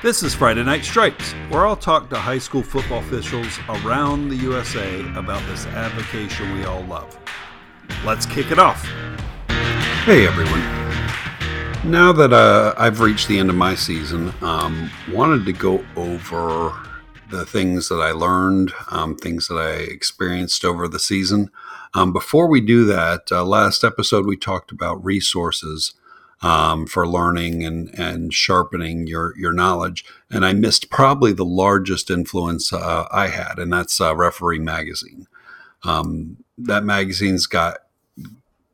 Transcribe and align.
This 0.00 0.22
is 0.22 0.32
Friday 0.32 0.62
Night 0.62 0.84
Stripes, 0.84 1.32
where 1.48 1.66
I'll 1.66 1.74
talk 1.74 2.08
to 2.10 2.16
high 2.16 2.38
school 2.38 2.62
football 2.62 3.00
officials 3.00 3.58
around 3.68 4.28
the 4.28 4.36
USA 4.36 5.00
about 5.16 5.44
this 5.48 5.66
avocation 5.66 6.54
we 6.54 6.64
all 6.64 6.82
love. 6.82 7.18
Let's 8.04 8.24
kick 8.24 8.52
it 8.52 8.60
off. 8.60 8.84
Hey 10.04 10.24
everyone. 10.24 10.60
Now 11.90 12.12
that 12.12 12.32
uh, 12.32 12.74
I've 12.78 13.00
reached 13.00 13.26
the 13.26 13.40
end 13.40 13.50
of 13.50 13.56
my 13.56 13.74
season, 13.74 14.32
um, 14.40 14.88
wanted 15.10 15.44
to 15.46 15.52
go 15.52 15.84
over 15.96 16.72
the 17.32 17.44
things 17.44 17.88
that 17.88 17.96
I 17.96 18.12
learned, 18.12 18.72
um, 18.92 19.16
things 19.16 19.48
that 19.48 19.56
I 19.56 19.70
experienced 19.70 20.64
over 20.64 20.86
the 20.86 21.00
season. 21.00 21.50
Um, 21.94 22.12
before 22.12 22.46
we 22.46 22.60
do 22.60 22.84
that, 22.84 23.32
uh, 23.32 23.44
last 23.44 23.82
episode 23.82 24.26
we 24.26 24.36
talked 24.36 24.70
about 24.70 25.04
resources 25.04 25.94
um, 26.40 26.86
for 26.86 27.06
learning 27.06 27.64
and, 27.64 27.92
and 27.98 28.32
sharpening 28.32 29.06
your, 29.06 29.34
your 29.36 29.52
knowledge. 29.52 30.04
And 30.30 30.44
I 30.44 30.52
missed 30.52 30.90
probably 30.90 31.32
the 31.32 31.44
largest 31.44 32.10
influence 32.10 32.72
uh, 32.72 33.06
I 33.10 33.28
had, 33.28 33.58
and 33.58 33.72
that's 33.72 34.00
uh, 34.00 34.14
Referee 34.14 34.60
Magazine. 34.60 35.26
Um, 35.84 36.38
that 36.56 36.84
magazine's 36.84 37.46
got 37.46 37.78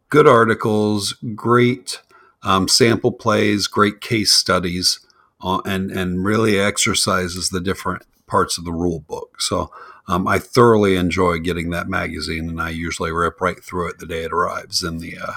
good 0.08 0.26
articles, 0.26 1.14
great 1.34 2.00
um, 2.42 2.68
sample 2.68 3.12
plays, 3.12 3.66
great 3.66 4.00
case 4.00 4.32
studies, 4.32 5.00
uh, 5.42 5.60
and, 5.64 5.90
and 5.90 6.24
really 6.24 6.58
exercises 6.58 7.50
the 7.50 7.60
different 7.60 8.02
parts 8.26 8.58
of 8.58 8.64
the 8.64 8.72
rule 8.72 9.00
book. 9.00 9.40
So 9.40 9.70
um, 10.06 10.26
I 10.28 10.38
thoroughly 10.38 10.96
enjoy 10.96 11.38
getting 11.38 11.70
that 11.70 11.88
magazine, 11.88 12.48
and 12.48 12.60
I 12.60 12.70
usually 12.70 13.12
rip 13.12 13.40
right 13.40 13.62
through 13.62 13.90
it 13.90 13.98
the 13.98 14.06
day 14.06 14.24
it 14.24 14.32
arrives 14.32 14.82
in 14.82 14.98
the 14.98 15.18
uh, 15.18 15.32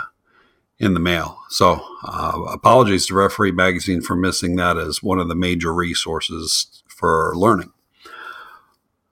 in 0.79 0.93
the 0.93 0.99
mail. 0.99 1.39
So, 1.49 1.83
uh, 2.03 2.43
apologies 2.51 3.07
to 3.07 3.15
Referee 3.15 3.51
Magazine 3.51 4.01
for 4.01 4.15
missing 4.15 4.55
that 4.57 4.77
as 4.77 5.01
one 5.01 5.19
of 5.19 5.27
the 5.27 5.35
major 5.35 5.73
resources 5.73 6.83
for 6.87 7.33
learning. 7.35 7.71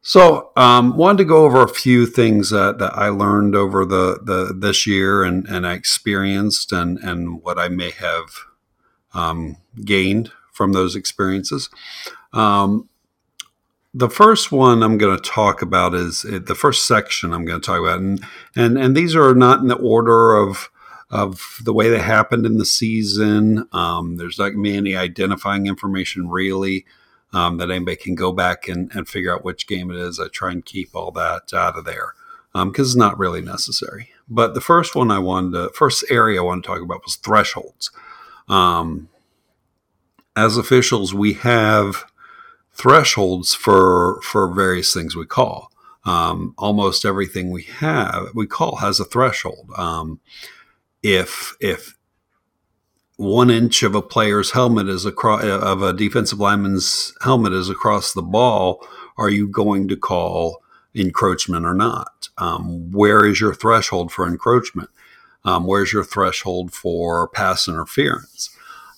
So, 0.02 0.52
um, 0.56 0.96
wanted 0.96 1.20
to 1.20 1.26
go 1.26 1.46
over 1.46 1.64
a 1.64 1.68
few 1.68 2.06
things 2.06 2.52
that, 2.52 2.78
that 2.78 2.96
I 2.96 3.10
learned 3.10 3.56
over 3.56 3.86
the, 3.86 4.20
the 4.22 4.54
this 4.56 4.86
year 4.86 5.24
and, 5.24 5.48
and 5.48 5.66
I 5.66 5.74
experienced 5.74 6.72
and, 6.72 7.00
and 7.00 7.42
what 7.42 7.58
I 7.58 7.70
may 7.70 7.90
have 7.90 8.30
um, 9.16 9.58
gained 9.84 10.32
from 10.52 10.74
those 10.74 10.96
experiences. 10.96 11.70
Um, 12.34 12.90
the 13.96 14.10
first 14.10 14.52
one 14.52 14.84
I'm 14.84 14.98
going 14.98 15.18
to 15.18 15.30
talk 15.30 15.62
about 15.62 15.96
is 15.96 16.22
the 16.24 16.54
first 16.54 16.86
section 16.86 17.34
I'm 17.34 17.46
going 17.46 17.62
to 17.62 17.66
talk 17.66 17.80
about, 17.80 18.00
and 18.00 18.24
and 18.54 18.78
and 18.78 18.96
these 18.96 19.16
are 19.16 19.34
not 19.34 19.60
in 19.62 19.70
the 19.70 19.76
order 19.76 20.36
of 20.36 20.70
of 21.16 21.60
the 21.64 21.74
way 21.74 21.90
they 21.90 22.00
happened 22.00 22.46
in 22.46 22.58
the 22.58 22.66
season. 22.66 23.68
Um, 23.72 24.18
there's 24.18 24.40
not 24.40 24.54
any 24.54 24.96
identifying 24.96 25.68
information 25.68 26.30
really 26.30 26.86
um, 27.34 27.58
that 27.58 27.70
anybody 27.70 27.98
can 27.98 28.16
go 28.16 28.32
back 28.32 28.68
and, 28.68 28.92
and 28.96 29.08
figure 29.08 29.34
out 29.34 29.44
which 29.44 29.68
game 29.68 29.92
it 29.92 29.98
is. 29.98 30.20
I 30.20 30.28
try 30.28 30.52
and 30.52 30.66
keep 30.66 30.96
all 30.96 31.12
that 31.12 31.54
out 31.54 31.78
of 31.78 31.86
there 31.86 32.14
because 32.52 32.64
um, 32.64 32.74
it's 32.78 32.96
not 32.96 33.20
really 33.20 33.42
necessary. 33.42 34.12
But 34.30 34.54
the 34.54 34.62
first 34.62 34.96
one 34.96 35.12
I 35.12 35.20
wanted 35.20 35.52
to, 35.52 35.70
first 35.74 36.06
area 36.10 36.40
I 36.42 36.46
want 36.46 36.64
to 36.64 36.68
talk 36.68 36.82
about 36.82 37.04
was 37.04 37.18
thresholds. 37.18 37.92
Um, 38.48 39.10
as 40.36 40.58
officials, 40.58 41.14
we 41.14 41.34
have 41.34 42.06
thresholds 42.74 43.54
for 43.54 44.22
for 44.22 44.54
various 44.54 44.94
things 44.94 45.16
we 45.16 45.26
call. 45.26 45.72
Um, 46.06 46.54
almost 46.58 47.06
everything 47.06 47.50
we 47.50 47.64
have 47.64 48.30
we 48.34 48.46
call 48.48 48.78
has 48.78 49.00
a 49.00 49.06
threshold. 49.06 49.72
If 51.08 51.56
if 51.60 51.96
one 53.16 53.52
inch 53.52 53.84
of 53.84 53.94
a 53.94 54.02
player's 54.02 54.52
helmet 54.52 54.90
is 54.90 55.06
across 55.06 55.44
of 55.44 55.84
a 55.84 55.94
defensive 55.94 56.40
lineman's 56.40 57.14
helmet 57.22 57.54
is 57.54 57.70
across 57.70 58.12
the 58.12 58.24
ball, 58.24 58.84
are 59.16 59.30
you 59.30 59.48
going 59.48 59.88
to 59.90 59.96
call 59.96 60.64
encroachment 60.96 61.64
or 61.64 61.76
not? 61.76 62.30
Um, 62.40 62.92
where 62.92 63.24
is 63.24 63.40
your 63.40 63.54
threshold 63.54 64.12
for 64.12 64.28
encroachment? 64.28 64.90
Um, 65.44 65.68
where's 65.68 65.94
your 65.94 66.04
threshold 66.04 66.74
for 66.74 67.28
pass 67.28 67.68
interference? 67.68 68.50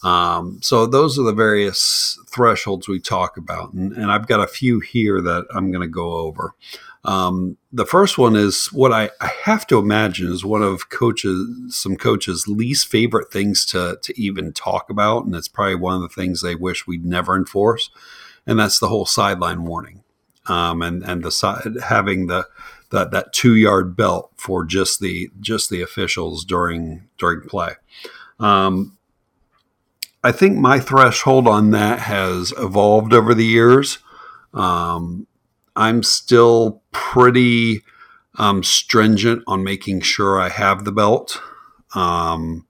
Um, 0.02 0.60
so 0.62 0.86
those 0.86 1.20
are 1.20 1.24
the 1.24 1.34
various 1.34 2.18
thresholds 2.30 2.88
we 2.88 3.02
talk 3.02 3.36
about, 3.36 3.74
and, 3.74 3.92
and 3.92 4.14
I've 4.14 4.28
got 4.28 4.40
a 4.40 4.48
few 4.48 4.80
here 4.80 5.20
that 5.24 5.46
I'm 5.54 5.72
going 5.72 5.82
to 5.82 5.94
go 5.94 6.14
over. 6.14 6.54
Um, 7.08 7.56
the 7.72 7.86
first 7.86 8.18
one 8.18 8.36
is 8.36 8.68
what 8.74 8.92
I, 8.92 9.10
I, 9.22 9.32
have 9.44 9.66
to 9.68 9.80
imagine 9.80 10.30
is 10.30 10.44
one 10.44 10.62
of 10.62 10.90
coaches, 10.90 11.74
some 11.74 11.96
coaches' 11.96 12.50
least 12.50 12.90
favorite 12.90 13.32
things 13.32 13.66
to 13.68 13.98
to 14.04 14.22
even 14.22 14.52
talk 14.52 14.90
about, 14.90 15.24
and 15.24 15.34
it's 15.34 15.48
probably 15.48 15.76
one 15.76 15.96
of 15.96 16.02
the 16.02 16.10
things 16.10 16.42
they 16.42 16.54
wish 16.54 16.86
we'd 16.86 17.06
never 17.06 17.38
enforce, 17.38 17.90
and 18.46 18.60
that's 18.60 18.80
the 18.80 18.90
whole 18.90 19.06
sideline 19.06 19.64
warning, 19.64 20.04
um, 20.48 20.82
and 20.82 21.02
and 21.02 21.24
the 21.24 21.32
side 21.32 21.78
having 21.82 22.28
the 22.28 22.46
that 22.92 23.12
that 23.12 23.32
two 23.32 23.56
yard 23.56 23.96
belt 23.96 24.34
for 24.36 24.66
just 24.66 25.00
the 25.00 25.30
just 25.40 25.70
the 25.70 25.82
officials 25.82 26.44
during 26.44 27.08
during 27.18 27.48
play. 27.48 27.76
Um, 28.38 28.98
I 30.26 30.34
think 30.34 30.58
my 30.58 30.82
threshold 30.82 31.48
on 31.48 31.72
that 31.72 32.00
has 32.00 32.54
evolved 32.58 33.14
over 33.14 33.34
the 33.34 33.46
years. 33.46 34.00
Um, 34.54 35.26
I'm 35.78 36.04
still 36.04 36.82
pretty 36.92 37.84
um, 38.38 38.64
stringent 38.64 39.44
on 39.48 39.64
making 39.64 40.02
sure 40.02 40.40
I 40.40 40.50
have 40.50 40.84
the 40.84 40.92
belt. 40.92 41.42
Um, 41.96 42.66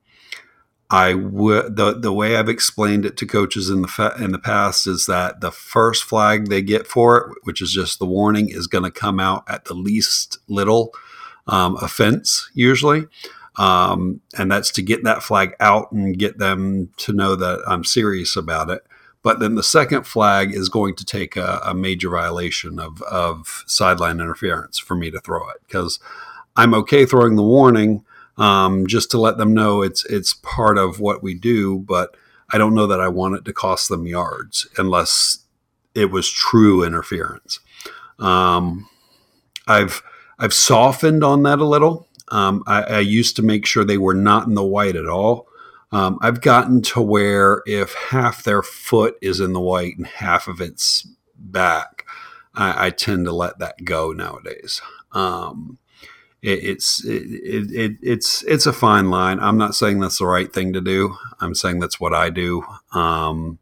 I 0.90 1.16
would 1.16 1.76
the 1.76 2.00
the 2.00 2.14
way 2.14 2.38
I've 2.38 2.48
explained 2.48 3.06
it 3.06 3.18
to 3.18 3.26
coaches 3.26 3.70
in 3.70 3.82
the 3.82 3.88
fa- 3.90 4.16
in 4.20 4.32
the 4.32 4.40
past 4.40 4.88
is 4.88 5.06
that 5.06 5.42
the 5.42 5.52
first 5.52 6.04
flag 6.04 6.48
they 6.48 6.62
get 6.62 6.88
for 6.88 7.18
it, 7.18 7.38
which 7.44 7.62
is 7.62 7.74
just 7.74 8.00
the 8.00 8.06
warning, 8.06 8.50
is 8.50 8.68
going 8.68 8.86
to 8.86 8.92
come 8.92 9.20
out 9.20 9.44
at 9.50 9.66
the 9.66 9.74
least 9.74 10.40
little 10.48 10.94
um, 11.48 11.76
offense 11.78 12.50
usually, 12.54 13.08
um, 13.58 14.22
and 14.38 14.50
that's 14.50 14.72
to 14.72 14.82
get 14.82 15.04
that 15.04 15.24
flag 15.24 15.56
out 15.60 15.92
and 15.92 16.18
get 16.18 16.38
them 16.38 16.90
to 16.98 17.12
know 17.12 17.36
that 17.36 17.62
I'm 17.68 17.84
serious 17.84 18.38
about 18.38 18.70
it. 18.70 18.82
But 19.24 19.40
then 19.40 19.56
the 19.56 19.64
second 19.64 20.04
flag 20.04 20.54
is 20.54 20.70
going 20.70 20.96
to 20.96 21.06
take 21.06 21.36
a, 21.36 21.60
a 21.66 21.74
major 21.74 22.10
violation 22.10 22.80
of, 22.80 23.02
of 23.04 23.64
sideline 23.68 24.20
interference 24.20 24.78
for 24.78 24.96
me 24.96 25.12
to 25.12 25.20
throw 25.20 25.50
it 25.50 25.58
because 25.68 26.00
I'm 26.56 26.74
okay 26.74 27.06
throwing 27.06 27.36
the 27.36 27.44
warning 27.44 28.06
um, 28.38 28.86
just 28.88 29.12
to 29.12 29.20
let 29.20 29.38
them 29.38 29.54
know 29.54 29.82
it's 29.82 30.06
it's 30.06 30.34
part 30.34 30.78
of 30.78 31.00
what 31.00 31.24
we 31.24 31.34
do, 31.34 31.80
but 31.80 32.16
I 32.52 32.58
don't 32.58 32.76
know 32.76 32.88
that 32.88 33.02
I 33.02 33.08
want 33.08 33.36
it 33.36 33.46
to 33.46 33.54
cost 33.54 33.90
them 33.90 34.06
yards 34.06 34.68
unless 34.78 35.40
it 35.96 36.12
was 36.12 36.30
true 36.30 36.84
interference. 36.84 37.60
Um, 38.20 38.88
I've 39.68 40.04
I've 40.40 40.54
softened 40.54 41.24
on 41.24 41.44
that 41.44 41.60
a 41.60 41.66
little. 41.66 42.08
Um, 42.30 42.64
I, 42.68 42.84
I, 42.84 43.00
used 43.00 43.38
to 43.38 43.42
make 43.42 43.66
sure 43.66 43.86
they 43.86 43.98
were 43.98 44.14
not 44.14 44.48
in 44.48 44.54
the 44.54 44.64
white 44.64 44.98
at 44.98 45.08
all. 45.08 45.47
Um, 45.92 46.20
I've 46.22 46.42
gotten 46.42 46.82
to 46.84 47.02
where 47.02 47.62
if 47.66 47.94
half 47.94 48.44
their 48.44 48.62
foot 48.62 49.18
is 49.22 49.40
in 49.40 49.54
the 49.54 49.62
white 49.62 49.98
and 49.98 50.06
half 50.06 50.48
of 50.48 50.60
it's 50.60 51.08
back, 51.38 52.06
I, 52.54 52.88
I 52.88 52.90
tend 52.90 53.26
to 53.26 53.32
let 53.32 53.60
that 53.60 53.86
go 53.86 54.12
nowadays. 54.12 54.82
Um, 55.14 55.78
it, 56.42 56.64
it's 56.64 57.06
it, 57.06 57.72
it, 57.72 57.98
it's 58.02 58.44
it's 58.44 58.66
a 58.66 58.74
fine 58.74 59.10
line. 59.10 59.40
I'm 59.40 59.58
not 59.58 59.76
saying 59.76 60.00
that's 60.00 60.20
the 60.20 60.26
right 60.26 60.52
thing 60.52 60.74
to 60.74 60.82
do. 60.82 61.16
I'm 61.40 61.56
saying 61.56 61.80
that's 61.80 62.00
what 62.00 62.14
I 62.14 62.30
do. 62.30 62.64
Um, 62.92 63.60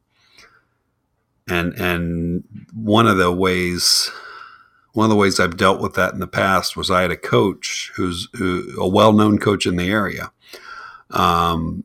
and 1.47 1.73
and 1.73 2.43
one 2.73 3.07
of 3.07 3.17
the 3.17 3.31
ways 3.31 4.09
one 4.93 5.05
of 5.05 5.09
the 5.09 5.15
ways 5.15 5.39
I've 5.39 5.57
dealt 5.57 5.81
with 5.81 5.93
that 5.95 6.13
in 6.13 6.19
the 6.19 6.27
past 6.27 6.77
was 6.77 6.89
I 6.89 7.01
had 7.01 7.11
a 7.11 7.17
coach 7.17 7.91
who's 7.95 8.29
who, 8.37 8.73
a 8.79 8.87
well 8.87 9.13
known 9.13 9.37
coach 9.37 9.65
in 9.65 9.75
the 9.75 9.89
area. 9.89 10.31
Um, 11.11 11.83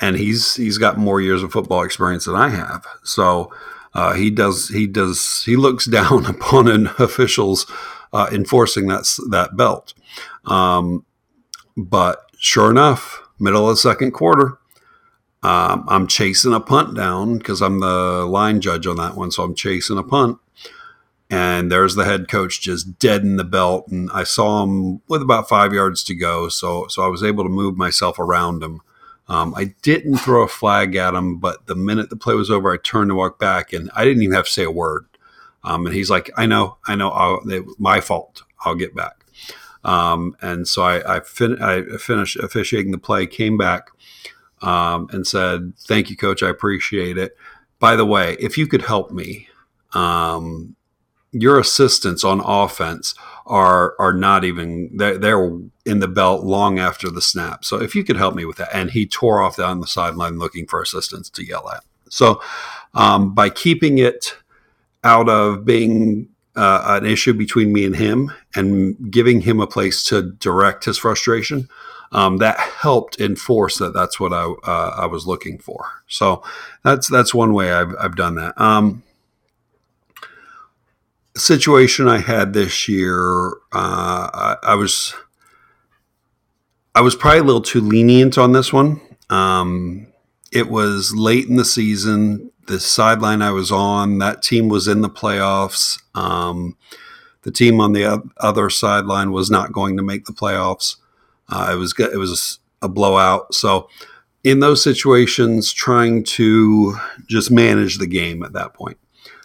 and 0.00 0.16
he's 0.16 0.56
he's 0.56 0.78
got 0.78 0.98
more 0.98 1.20
years 1.20 1.42
of 1.42 1.52
football 1.52 1.82
experience 1.82 2.26
than 2.26 2.34
I 2.34 2.48
have. 2.48 2.86
So 3.02 3.52
uh, 3.94 4.14
he 4.14 4.30
does 4.30 4.68
he 4.68 4.86
does 4.86 5.42
he 5.44 5.56
looks 5.56 5.84
down 5.90 6.26
upon 6.26 6.68
an 6.68 6.88
officials 6.98 7.70
uh, 8.12 8.28
enforcing 8.32 8.86
that 8.88 9.04
that 9.30 9.56
belt. 9.56 9.94
Um, 10.44 11.04
but 11.76 12.30
sure 12.38 12.70
enough, 12.70 13.20
middle 13.38 13.68
of 13.68 13.74
the 13.74 13.76
second 13.76 14.12
quarter, 14.12 14.58
um, 15.42 15.84
I'm 15.88 16.06
chasing 16.06 16.54
a 16.54 16.60
punt 16.60 16.96
down 16.96 17.38
because 17.38 17.62
I'm 17.62 17.80
the 17.80 18.26
line 18.26 18.60
judge 18.60 18.86
on 18.86 18.96
that 18.96 19.14
one. 19.14 19.30
So 19.30 19.42
I'm 19.42 19.54
chasing 19.54 19.98
a 19.98 20.02
punt. 20.02 20.38
And 21.28 21.72
there's 21.72 21.96
the 21.96 22.04
head 22.04 22.28
coach 22.28 22.60
just 22.60 22.98
dead 23.00 23.22
in 23.22 23.36
the 23.36 23.44
belt. 23.44 23.88
And 23.88 24.10
I 24.12 24.22
saw 24.22 24.62
him 24.62 25.02
with 25.08 25.22
about 25.22 25.48
five 25.48 25.72
yards 25.72 26.04
to 26.04 26.14
go. 26.14 26.48
So, 26.48 26.86
so 26.88 27.04
I 27.04 27.08
was 27.08 27.24
able 27.24 27.42
to 27.44 27.50
move 27.50 27.76
myself 27.76 28.18
around 28.18 28.62
him. 28.62 28.80
Um, 29.28 29.54
I 29.56 29.74
didn't 29.82 30.18
throw 30.18 30.42
a 30.42 30.48
flag 30.48 30.94
at 30.94 31.14
him, 31.14 31.38
but 31.38 31.66
the 31.66 31.74
minute 31.74 32.10
the 32.10 32.16
play 32.16 32.34
was 32.34 32.50
over, 32.50 32.72
I 32.72 32.76
turned 32.76 33.10
to 33.10 33.14
walk 33.14 33.38
back, 33.38 33.72
and 33.72 33.90
I 33.94 34.04
didn't 34.04 34.22
even 34.22 34.36
have 34.36 34.46
to 34.46 34.52
say 34.52 34.64
a 34.64 34.70
word. 34.70 35.06
Um, 35.64 35.86
and 35.86 35.94
he's 35.94 36.10
like, 36.10 36.30
"I 36.36 36.46
know, 36.46 36.78
I 36.86 36.94
know, 36.94 37.10
I'll, 37.10 37.40
it, 37.50 37.64
my 37.78 38.00
fault. 38.00 38.44
I'll 38.64 38.76
get 38.76 38.94
back." 38.94 39.24
Um, 39.84 40.36
and 40.40 40.66
so 40.66 40.82
I, 40.82 41.16
I, 41.16 41.20
fin- 41.20 41.62
I, 41.62 41.82
finished 41.98 42.36
officiating 42.36 42.92
the 42.92 42.98
play, 42.98 43.26
came 43.26 43.56
back, 43.56 43.88
um, 44.62 45.08
and 45.10 45.26
said, 45.26 45.72
"Thank 45.78 46.08
you, 46.08 46.16
coach. 46.16 46.42
I 46.42 46.48
appreciate 46.48 47.18
it." 47.18 47.36
by 47.78 47.96
the 47.96 48.06
way, 48.06 48.36
if 48.40 48.56
you 48.56 48.66
could 48.66 48.82
help 48.82 49.10
me, 49.10 49.48
um, 49.92 50.76
your 51.32 51.58
assistants 51.58 52.24
on 52.24 52.40
offense 52.40 53.14
are 53.46 53.94
are 53.98 54.12
not 54.12 54.44
even 54.44 54.90
they're, 54.96 55.18
they're, 55.18 55.58
in 55.84 56.00
the 56.00 56.08
belt 56.08 56.42
long 56.44 56.80
after 56.80 57.08
the 57.08 57.22
snap. 57.22 57.64
So 57.64 57.80
if 57.80 57.94
you 57.94 58.02
could 58.02 58.16
help 58.16 58.34
me 58.34 58.44
with 58.44 58.56
that, 58.56 58.74
and 58.74 58.90
he 58.90 59.06
tore 59.06 59.40
off 59.40 59.56
down 59.56 59.80
the 59.80 59.86
sideline 59.86 60.38
looking 60.38 60.66
for 60.66 60.82
assistance 60.82 61.30
to 61.30 61.44
yell 61.44 61.70
at. 61.70 61.84
So 62.08 62.40
um, 62.94 63.34
by 63.34 63.50
keeping 63.50 63.98
it 63.98 64.36
out 65.04 65.28
of 65.28 65.64
being 65.64 66.28
uh, 66.56 66.98
an 67.00 67.06
issue 67.06 67.34
between 67.34 67.72
me 67.72 67.84
and 67.84 67.94
him, 67.94 68.32
and 68.56 69.10
giving 69.12 69.42
him 69.42 69.60
a 69.60 69.66
place 69.66 70.02
to 70.04 70.22
direct 70.22 70.86
his 70.86 70.98
frustration, 70.98 71.68
um, 72.12 72.38
that 72.38 72.58
helped 72.58 73.20
enforce 73.20 73.78
that 73.78 73.94
that's 73.94 74.18
what 74.18 74.32
I 74.32 74.44
uh, 74.64 74.96
I 74.96 75.06
was 75.06 75.26
looking 75.26 75.58
for. 75.58 75.86
So 76.08 76.42
that's 76.82 77.08
that's 77.08 77.34
one 77.34 77.52
way 77.52 77.72
I've 77.72 77.94
I've 78.00 78.16
done 78.16 78.34
that. 78.36 78.60
Um, 78.60 79.02
situation 81.36 82.08
I 82.08 82.18
had 82.18 82.52
this 82.52 82.88
year, 82.88 83.50
uh, 83.72 84.30
I, 84.32 84.56
I, 84.62 84.74
was 84.74 85.14
I 86.94 87.00
was 87.00 87.14
probably 87.14 87.40
a 87.40 87.44
little 87.44 87.62
too 87.62 87.80
lenient 87.80 88.38
on 88.38 88.52
this 88.52 88.72
one. 88.72 89.00
Um, 89.30 90.08
it 90.52 90.68
was 90.68 91.14
late 91.14 91.46
in 91.46 91.56
the 91.56 91.64
season. 91.64 92.50
The 92.66 92.80
sideline 92.80 93.42
I 93.42 93.50
was 93.50 93.70
on, 93.70 94.18
that 94.18 94.42
team 94.42 94.68
was 94.68 94.88
in 94.88 95.02
the 95.02 95.10
playoffs. 95.10 96.02
Um, 96.14 96.76
the 97.42 97.52
team 97.52 97.80
on 97.80 97.92
the 97.92 98.22
other 98.38 98.70
sideline 98.70 99.30
was 99.30 99.50
not 99.50 99.72
going 99.72 99.96
to 99.98 100.02
make 100.02 100.24
the 100.24 100.32
playoffs. 100.32 100.96
Uh, 101.48 101.70
it 101.72 101.76
was 101.76 101.94
it 101.98 102.18
was 102.18 102.58
a 102.82 102.88
blowout. 102.88 103.54
So 103.54 103.88
in 104.42 104.60
those 104.60 104.82
situations, 104.82 105.72
trying 105.72 106.24
to 106.24 106.96
just 107.26 107.50
manage 107.50 107.98
the 107.98 108.06
game 108.06 108.42
at 108.42 108.52
that 108.54 108.74
point. 108.74 108.98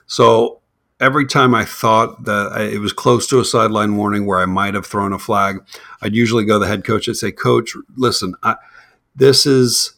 So 0.07 0.60
every 1.01 1.25
time 1.25 1.53
I 1.53 1.65
thought 1.65 2.23
that 2.25 2.51
I, 2.53 2.61
it 2.63 2.79
was 2.79 2.93
close 2.93 3.27
to 3.27 3.39
a 3.39 3.45
sideline 3.45 3.97
warning 3.97 4.25
where 4.25 4.39
I 4.39 4.45
might 4.45 4.75
have 4.75 4.85
thrown 4.85 5.11
a 5.11 5.19
flag, 5.19 5.57
I'd 6.01 6.15
usually 6.15 6.45
go 6.45 6.53
to 6.53 6.59
the 6.59 6.67
head 6.67 6.85
coach 6.85 7.07
and 7.07 7.17
say, 7.17 7.31
"Coach, 7.31 7.75
listen, 7.97 8.35
I, 8.43 8.55
this 9.15 9.45
is 9.45 9.93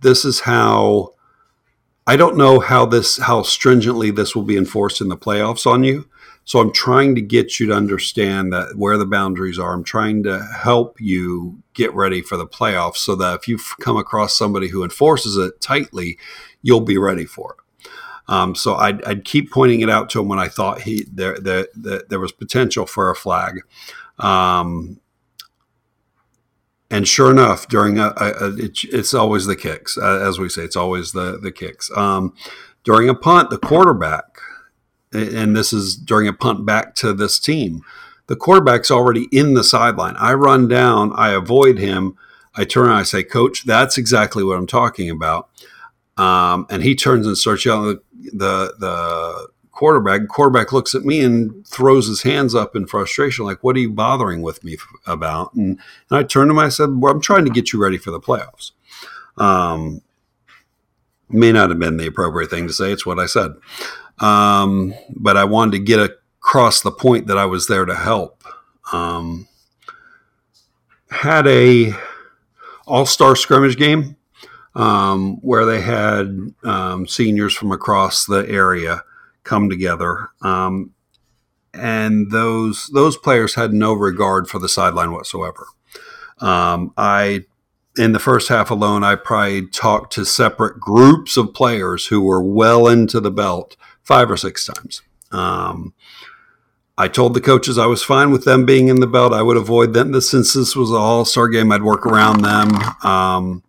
this 0.00 0.24
is 0.24 0.40
how." 0.40 1.14
I 2.06 2.16
don't 2.16 2.38
know 2.38 2.58
how 2.58 2.86
this 2.86 3.18
how 3.18 3.42
stringently 3.42 4.10
this 4.10 4.34
will 4.34 4.42
be 4.42 4.56
enforced 4.56 5.02
in 5.02 5.10
the 5.10 5.16
playoffs 5.16 5.66
on 5.66 5.84
you. 5.84 6.08
So 6.46 6.58
I'm 6.58 6.72
trying 6.72 7.14
to 7.16 7.20
get 7.20 7.60
you 7.60 7.66
to 7.66 7.74
understand 7.74 8.50
that 8.54 8.78
where 8.78 8.96
the 8.96 9.04
boundaries 9.04 9.58
are. 9.58 9.74
I'm 9.74 9.84
trying 9.84 10.22
to 10.22 10.42
help 10.56 10.98
you 10.98 11.62
get 11.74 11.92
ready 11.92 12.22
for 12.22 12.38
the 12.38 12.46
playoffs 12.46 12.96
so 12.96 13.14
that 13.16 13.34
if 13.34 13.48
you 13.48 13.58
come 13.80 13.98
across 13.98 14.34
somebody 14.34 14.68
who 14.68 14.82
enforces 14.82 15.36
it 15.36 15.60
tightly, 15.60 16.18
you'll 16.62 16.80
be 16.80 16.96
ready 16.96 17.26
for 17.26 17.56
it. 17.58 17.67
Um, 18.28 18.54
so 18.54 18.74
I'd, 18.74 19.02
I'd, 19.04 19.24
keep 19.24 19.50
pointing 19.50 19.80
it 19.80 19.88
out 19.88 20.10
to 20.10 20.20
him 20.20 20.28
when 20.28 20.38
I 20.38 20.48
thought 20.48 20.82
he 20.82 21.06
there 21.10 21.38
there, 21.38 21.66
there, 21.74 22.02
there 22.10 22.20
was 22.20 22.30
potential 22.30 22.84
for 22.84 23.10
a 23.10 23.16
flag. 23.16 23.62
Um, 24.18 25.00
and 26.90 27.06
sure 27.06 27.30
enough, 27.30 27.68
during 27.68 27.98
a, 27.98 28.12
a, 28.16 28.54
it, 28.56 28.80
it's 28.84 29.14
always 29.14 29.46
the 29.46 29.56
kicks, 29.56 29.96
uh, 29.98 30.20
as 30.26 30.38
we 30.38 30.48
say, 30.48 30.62
it's 30.62 30.76
always 30.76 31.12
the 31.12 31.38
the 31.38 31.52
kicks. 31.52 31.90
Um, 31.96 32.34
during 32.84 33.08
a 33.08 33.14
punt, 33.14 33.50
the 33.50 33.58
quarterback, 33.58 34.40
and 35.12 35.56
this 35.56 35.72
is 35.72 35.96
during 35.96 36.28
a 36.28 36.32
punt 36.32 36.64
back 36.64 36.94
to 36.96 37.12
this 37.12 37.38
team, 37.38 37.82
the 38.26 38.36
quarterback's 38.36 38.90
already 38.90 39.28
in 39.32 39.54
the 39.54 39.64
sideline. 39.64 40.16
I 40.18 40.34
run 40.34 40.68
down, 40.68 41.12
I 41.14 41.30
avoid 41.30 41.78
him, 41.78 42.16
I 42.54 42.64
turn, 42.64 42.90
I 42.90 43.02
say, 43.02 43.22
"Coach, 43.22 43.64
that's 43.64 43.98
exactly 43.98 44.42
what 44.42 44.58
I'm 44.58 44.66
talking 44.66 45.10
about." 45.10 45.48
Um, 46.18 46.66
and 46.68 46.82
he 46.82 46.94
turns 46.94 47.26
and 47.26 47.38
starts 47.38 47.64
yelling 47.64 48.00
the 48.32 48.74
the 48.78 49.48
quarterback. 49.70 50.26
Quarterback 50.28 50.72
looks 50.72 50.94
at 50.94 51.04
me 51.04 51.20
and 51.20 51.64
throws 51.66 52.08
his 52.08 52.22
hands 52.22 52.54
up 52.54 52.74
in 52.74 52.86
frustration, 52.86 53.44
like, 53.44 53.62
"What 53.62 53.76
are 53.76 53.80
you 53.80 53.90
bothering 53.90 54.42
with 54.42 54.64
me 54.64 54.76
about?" 55.06 55.54
And, 55.54 55.78
and 56.10 56.18
I 56.18 56.24
turned 56.24 56.48
to 56.48 56.52
him. 56.52 56.58
I 56.58 56.68
said, 56.68 56.90
"Well, 57.00 57.12
I'm 57.12 57.20
trying 57.20 57.44
to 57.44 57.50
get 57.50 57.72
you 57.72 57.80
ready 57.80 57.96
for 57.96 58.10
the 58.10 58.20
playoffs." 58.20 58.72
Um, 59.36 60.02
may 61.28 61.52
not 61.52 61.70
have 61.70 61.78
been 61.78 61.96
the 61.96 62.08
appropriate 62.08 62.50
thing 62.50 62.66
to 62.66 62.72
say. 62.72 62.90
It's 62.90 63.06
what 63.06 63.20
I 63.20 63.26
said, 63.26 63.52
um, 64.18 64.94
but 65.14 65.36
I 65.36 65.44
wanted 65.44 65.72
to 65.72 65.78
get 65.78 66.00
across 66.40 66.80
the 66.80 66.90
point 66.90 67.28
that 67.28 67.38
I 67.38 67.46
was 67.46 67.68
there 67.68 67.84
to 67.84 67.94
help. 67.94 68.42
Um, 68.92 69.46
had 71.10 71.46
a 71.46 71.94
all 72.86 73.06
star 73.06 73.36
scrimmage 73.36 73.76
game 73.76 74.16
um, 74.78 75.38
where 75.42 75.66
they 75.66 75.80
had 75.80 76.54
um, 76.62 77.06
seniors 77.06 77.52
from 77.52 77.72
across 77.72 78.24
the 78.24 78.48
area 78.48 79.02
come 79.42 79.68
together. 79.68 80.30
Um, 80.40 80.94
and 81.74 82.30
those 82.30 82.88
those 82.94 83.16
players 83.16 83.54
had 83.54 83.72
no 83.72 83.92
regard 83.92 84.48
for 84.48 84.58
the 84.58 84.68
sideline 84.68 85.12
whatsoever. 85.12 85.66
Um, 86.38 86.94
I 86.96 87.44
in 87.98 88.12
the 88.12 88.20
first 88.20 88.48
half 88.48 88.70
alone, 88.70 89.02
I 89.02 89.16
probably 89.16 89.66
talked 89.66 90.12
to 90.14 90.24
separate 90.24 90.78
groups 90.78 91.36
of 91.36 91.52
players 91.52 92.06
who 92.06 92.20
were 92.20 92.42
well 92.42 92.86
into 92.86 93.18
the 93.18 93.32
belt 93.32 93.76
five 94.04 94.30
or 94.30 94.36
six 94.36 94.64
times. 94.64 95.02
Um, 95.32 95.92
I 96.96 97.08
told 97.08 97.34
the 97.34 97.40
coaches 97.40 97.78
I 97.78 97.86
was 97.86 98.02
fine 98.02 98.30
with 98.30 98.44
them 98.44 98.64
being 98.64 98.88
in 98.88 99.00
the 99.00 99.06
belt. 99.06 99.32
I 99.32 99.42
would 99.42 99.56
avoid 99.56 99.92
them. 99.92 100.18
Since 100.20 100.54
this 100.54 100.76
was 100.76 100.90
an 100.90 100.96
all 100.96 101.24
star 101.24 101.48
game, 101.48 101.72
I'd 101.72 101.82
work 101.82 102.06
around 102.06 102.42
them. 102.42 102.70
Um, 103.04 103.62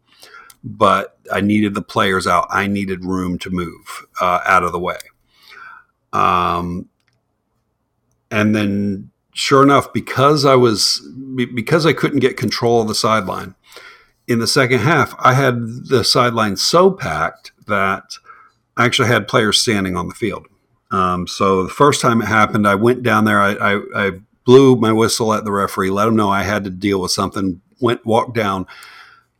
but 0.63 1.17
I 1.31 1.41
needed 1.41 1.73
the 1.73 1.81
players 1.81 2.27
out. 2.27 2.47
I 2.49 2.67
needed 2.67 3.05
room 3.05 3.37
to 3.39 3.49
move 3.49 4.05
uh, 4.19 4.39
out 4.45 4.63
of 4.63 4.71
the 4.71 4.79
way. 4.79 4.97
Um, 6.11 6.89
and 8.31 8.55
then, 8.55 9.11
sure 9.33 9.63
enough, 9.63 9.93
because 9.93 10.45
I 10.45 10.55
was 10.55 11.01
because 11.53 11.85
I 11.85 11.93
couldn't 11.93 12.19
get 12.19 12.37
control 12.37 12.81
of 12.81 12.87
the 12.87 12.95
sideline 12.95 13.55
in 14.29 14.37
the 14.37 14.47
second 14.47 14.79
half, 14.79 15.15
I 15.19 15.33
had 15.33 15.87
the 15.87 16.03
sideline 16.03 16.55
so 16.55 16.91
packed 16.91 17.51
that 17.65 18.13
I 18.77 18.85
actually 18.85 19.07
had 19.07 19.27
players 19.27 19.59
standing 19.59 19.97
on 19.97 20.07
the 20.07 20.13
field. 20.13 20.45
Um, 20.91 21.27
so 21.27 21.63
the 21.63 21.69
first 21.69 21.99
time 21.99 22.21
it 22.21 22.27
happened, 22.27 22.67
I 22.67 22.75
went 22.75 23.01
down 23.01 23.25
there. 23.25 23.41
I, 23.41 23.53
I, 23.53 23.81
I 23.95 24.11
blew 24.45 24.75
my 24.75 24.93
whistle 24.93 25.33
at 25.33 25.45
the 25.45 25.51
referee, 25.51 25.89
let 25.89 26.07
him 26.07 26.15
know 26.15 26.29
I 26.29 26.43
had 26.43 26.63
to 26.65 26.69
deal 26.69 27.01
with 27.01 27.11
something. 27.11 27.59
Went 27.81 28.05
walked 28.05 28.35
down 28.35 28.67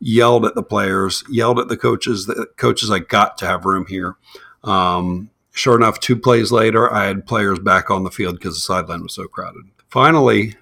yelled 0.00 0.46
at 0.46 0.54
the 0.54 0.62
players, 0.62 1.22
yelled 1.28 1.58
at 1.58 1.68
the 1.68 1.76
coaches. 1.76 2.26
The 2.26 2.46
coaches, 2.56 2.90
I 2.90 3.00
got 3.00 3.38
to 3.38 3.46
have 3.46 3.66
room 3.66 3.86
here. 3.86 4.16
Um, 4.64 5.30
sure 5.52 5.76
enough, 5.76 6.00
two 6.00 6.16
plays 6.16 6.50
later, 6.50 6.92
I 6.92 7.04
had 7.04 7.26
players 7.26 7.58
back 7.58 7.90
on 7.90 8.02
the 8.02 8.10
field 8.10 8.36
because 8.36 8.54
the 8.54 8.60
sideline 8.60 9.02
was 9.02 9.14
so 9.14 9.26
crowded. 9.26 9.62
Finally, 9.88 10.56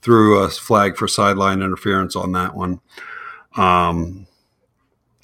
threw 0.00 0.38
a 0.38 0.48
flag 0.48 0.96
for 0.96 1.08
sideline 1.08 1.62
interference 1.62 2.14
on 2.14 2.32
that 2.32 2.54
one. 2.54 2.80
Um, 3.56 4.26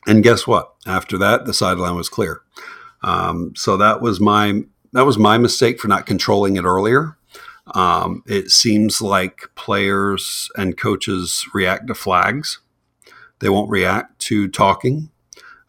and 0.06 0.22
guess 0.22 0.46
what? 0.46 0.74
After 0.86 1.18
that, 1.18 1.44
the 1.44 1.54
sideline 1.54 1.94
was 1.94 2.08
clear. 2.08 2.42
Um, 3.02 3.52
so 3.56 3.76
that 3.76 4.00
was 4.00 4.20
my 4.20 4.62
that 4.92 5.06
was 5.06 5.18
my 5.18 5.38
mistake 5.38 5.78
for 5.78 5.88
not 5.88 6.06
controlling 6.06 6.56
it 6.56 6.64
earlier. 6.64 7.16
Um, 7.74 8.24
it 8.26 8.50
seems 8.50 9.00
like 9.00 9.48
players 9.54 10.50
and 10.56 10.76
coaches 10.76 11.46
react 11.54 11.86
to 11.86 11.94
flags 11.94 12.58
they 13.40 13.48
won't 13.48 13.70
react 13.70 14.18
to 14.20 14.48
talking. 14.48 15.10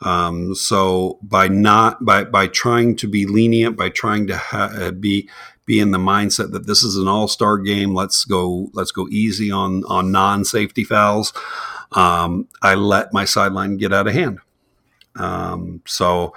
Um, 0.01 0.55
so 0.55 1.19
by 1.21 1.47
not 1.47 2.03
by 2.03 2.23
by 2.23 2.47
trying 2.47 2.95
to 2.97 3.07
be 3.07 3.25
lenient, 3.25 3.77
by 3.77 3.89
trying 3.89 4.27
to 4.27 4.37
ha- 4.37 4.73
uh, 4.75 4.91
be 4.91 5.29
be 5.65 5.79
in 5.79 5.91
the 5.91 5.99
mindset 5.99 6.51
that 6.51 6.65
this 6.67 6.83
is 6.83 6.97
an 6.97 7.07
all 7.07 7.27
star 7.27 7.57
game, 7.57 7.93
let's 7.93 8.25
go 8.25 8.69
let's 8.73 8.91
go 8.91 9.07
easy 9.09 9.51
on 9.51 9.83
on 9.85 10.11
non 10.11 10.43
safety 10.43 10.83
fouls. 10.83 11.33
Um, 11.91 12.47
I 12.61 12.75
let 12.75 13.13
my 13.13 13.25
sideline 13.25 13.77
get 13.77 13.93
out 13.93 14.07
of 14.07 14.13
hand. 14.13 14.39
Um, 15.15 15.81
so 15.85 16.33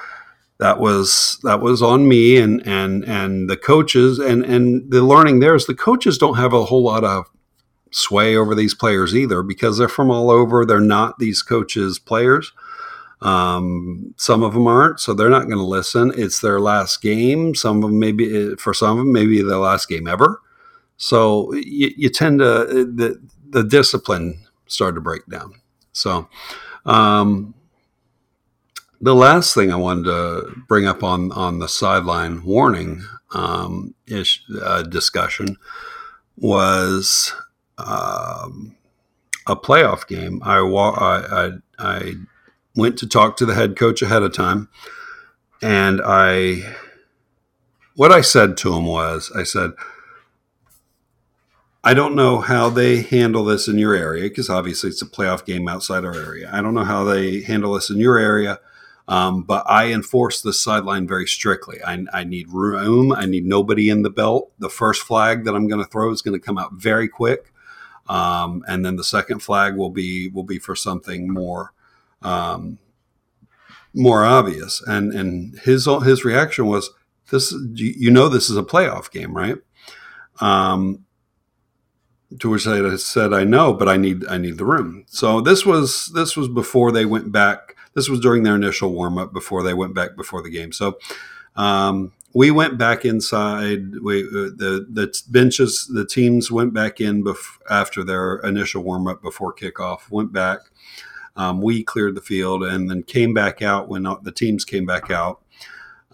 that 0.58 0.78
was 0.78 1.38
that 1.42 1.60
was 1.60 1.82
on 1.82 2.06
me 2.06 2.36
and 2.36 2.66
and 2.66 3.04
and 3.04 3.48
the 3.48 3.56
coaches 3.56 4.18
and 4.18 4.44
and 4.44 4.90
the 4.90 5.02
learning 5.02 5.40
there 5.40 5.54
is 5.54 5.66
the 5.66 5.74
coaches 5.74 6.18
don't 6.18 6.36
have 6.36 6.52
a 6.52 6.64
whole 6.64 6.82
lot 6.82 7.04
of 7.04 7.26
sway 7.94 8.36
over 8.36 8.54
these 8.54 8.74
players 8.74 9.14
either 9.14 9.42
because 9.42 9.78
they're 9.78 9.88
from 9.88 10.10
all 10.10 10.30
over. 10.30 10.64
They're 10.64 10.80
not 10.80 11.18
these 11.18 11.42
coaches' 11.42 11.98
players. 11.98 12.52
Um, 13.22 14.14
some 14.18 14.42
of 14.42 14.52
them 14.52 14.66
aren't, 14.66 15.00
so 15.00 15.14
they're 15.14 15.30
not 15.30 15.46
going 15.46 15.58
to 15.58 15.64
listen. 15.64 16.12
It's 16.16 16.40
their 16.40 16.60
last 16.60 17.00
game. 17.00 17.54
Some 17.54 17.78
of 17.78 17.82
them 17.90 17.98
maybe 17.98 18.52
eh, 18.52 18.54
for 18.58 18.74
some 18.74 18.98
of 18.98 19.04
them 19.04 19.12
maybe 19.12 19.40
their 19.42 19.58
last 19.58 19.88
game 19.88 20.06
ever. 20.06 20.42
So 20.96 21.52
you, 21.54 21.92
you 21.96 22.08
tend 22.10 22.40
to 22.40 22.66
eh, 22.68 22.84
the 22.94 23.20
the 23.48 23.62
discipline 23.62 24.42
started 24.66 24.96
to 24.96 25.00
break 25.00 25.26
down. 25.26 25.54
So 25.92 26.28
um, 26.84 27.54
the 29.00 29.14
last 29.14 29.54
thing 29.54 29.72
I 29.72 29.76
wanted 29.76 30.04
to 30.04 30.62
bring 30.68 30.86
up 30.86 31.02
on 31.02 31.32
on 31.32 31.60
the 31.60 31.68
sideline 31.68 32.44
warning 32.44 33.02
um, 33.32 33.94
ish 34.06 34.44
uh, 34.60 34.82
discussion 34.82 35.56
was 36.36 37.32
um, 37.78 38.76
a 39.46 39.56
playoff 39.56 40.06
game, 40.06 40.40
I, 40.42 40.58
I, 40.58 41.46
I, 41.46 41.50
I 41.78 42.14
went 42.76 42.98
to 42.98 43.08
talk 43.08 43.36
to 43.36 43.46
the 43.46 43.54
head 43.54 43.76
coach 43.76 44.02
ahead 44.02 44.22
of 44.22 44.32
time. 44.32 44.68
and 45.62 46.00
I, 46.04 46.74
what 47.96 48.10
I 48.10 48.20
said 48.20 48.56
to 48.58 48.74
him 48.74 48.86
was, 48.86 49.30
I 49.36 49.44
said, 49.44 49.72
I 51.86 51.92
don't 51.92 52.16
know 52.16 52.40
how 52.40 52.70
they 52.70 53.02
handle 53.02 53.44
this 53.44 53.68
in 53.68 53.76
your 53.76 53.94
area 53.94 54.22
because 54.22 54.48
obviously 54.48 54.88
it's 54.88 55.02
a 55.02 55.06
playoff 55.06 55.44
game 55.44 55.68
outside 55.68 56.02
our 56.04 56.16
area. 56.16 56.48
I 56.50 56.62
don't 56.62 56.72
know 56.72 56.84
how 56.84 57.04
they 57.04 57.42
handle 57.42 57.74
this 57.74 57.90
in 57.90 57.98
your 57.98 58.16
area, 58.16 58.58
um, 59.06 59.42
but 59.42 59.68
I 59.68 59.92
enforce 59.92 60.40
the 60.40 60.54
sideline 60.54 61.06
very 61.06 61.26
strictly. 61.26 61.82
I, 61.86 62.06
I, 62.10 62.24
need 62.24 62.48
room. 62.48 63.12
I 63.12 63.26
need 63.26 63.44
nobody 63.44 63.90
in 63.90 64.00
the 64.00 64.08
belt. 64.08 64.50
The 64.58 64.70
first 64.70 65.02
flag 65.02 65.44
that 65.44 65.54
I'm 65.54 65.68
going 65.68 65.84
to 65.84 65.90
throw 65.90 66.10
is 66.10 66.22
going 66.22 66.40
to 66.40 66.44
come 66.44 66.56
out 66.56 66.72
very 66.72 67.06
quick, 67.06 67.52
um, 68.08 68.64
and 68.68 68.84
then 68.84 68.96
the 68.96 69.04
second 69.04 69.40
flag 69.40 69.76
will 69.76 69.90
be 69.90 70.28
will 70.28 70.44
be 70.44 70.58
for 70.58 70.76
something 70.76 71.32
more 71.32 71.72
um, 72.22 72.78
more 73.94 74.24
obvious. 74.24 74.82
And 74.86 75.12
and 75.12 75.58
his 75.60 75.86
his 76.04 76.24
reaction 76.24 76.66
was, 76.66 76.90
"This 77.30 77.54
you 77.74 78.10
know 78.10 78.28
this 78.28 78.50
is 78.50 78.56
a 78.56 78.62
playoff 78.62 79.10
game, 79.10 79.36
right?" 79.36 79.56
Um, 80.40 81.04
to 82.38 82.50
which 82.50 82.66
I 82.66 82.96
said, 82.96 83.32
"I 83.32 83.44
know, 83.44 83.72
but 83.72 83.88
I 83.88 83.96
need 83.96 84.26
I 84.26 84.38
need 84.38 84.58
the 84.58 84.64
room." 84.64 85.04
So 85.06 85.40
this 85.40 85.64
was 85.64 86.10
this 86.14 86.36
was 86.36 86.48
before 86.48 86.92
they 86.92 87.04
went 87.04 87.32
back. 87.32 87.76
This 87.94 88.08
was 88.08 88.20
during 88.20 88.42
their 88.42 88.56
initial 88.56 88.92
warm 88.92 89.18
up 89.18 89.32
before 89.32 89.62
they 89.62 89.74
went 89.74 89.94
back 89.94 90.16
before 90.16 90.42
the 90.42 90.50
game. 90.50 90.72
So 90.72 90.98
um, 91.54 92.12
we 92.34 92.50
went 92.50 92.76
back 92.76 93.04
inside. 93.04 94.00
We 94.02 94.24
uh, 94.24 94.50
the 94.56 94.86
the 94.90 95.22
benches, 95.28 95.90
the 95.92 96.04
teams 96.04 96.50
went 96.50 96.74
back 96.74 97.00
in 97.00 97.24
bef- 97.24 97.58
after 97.70 98.04
their 98.04 98.36
initial 98.38 98.82
warm 98.82 99.06
up 99.06 99.22
before 99.22 99.54
kickoff. 99.54 100.10
Went 100.10 100.32
back. 100.32 100.58
Um, 101.36 101.62
we 101.62 101.82
cleared 101.82 102.16
the 102.16 102.20
field 102.20 102.62
and 102.62 102.90
then 102.90 103.02
came 103.04 103.34
back 103.34 103.62
out 103.62 103.88
when 103.88 104.02
the 104.02 104.32
teams 104.32 104.64
came 104.64 104.84
back 104.86 105.10
out. 105.10 105.42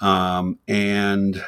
Um, 0.00 0.58
and 0.66 1.44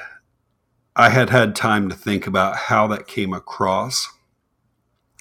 I 0.94 1.08
had 1.08 1.30
had 1.30 1.56
time 1.56 1.88
to 1.88 1.94
think 1.94 2.26
about 2.26 2.56
how 2.56 2.86
that 2.88 3.06
came 3.06 3.32
across 3.32 4.08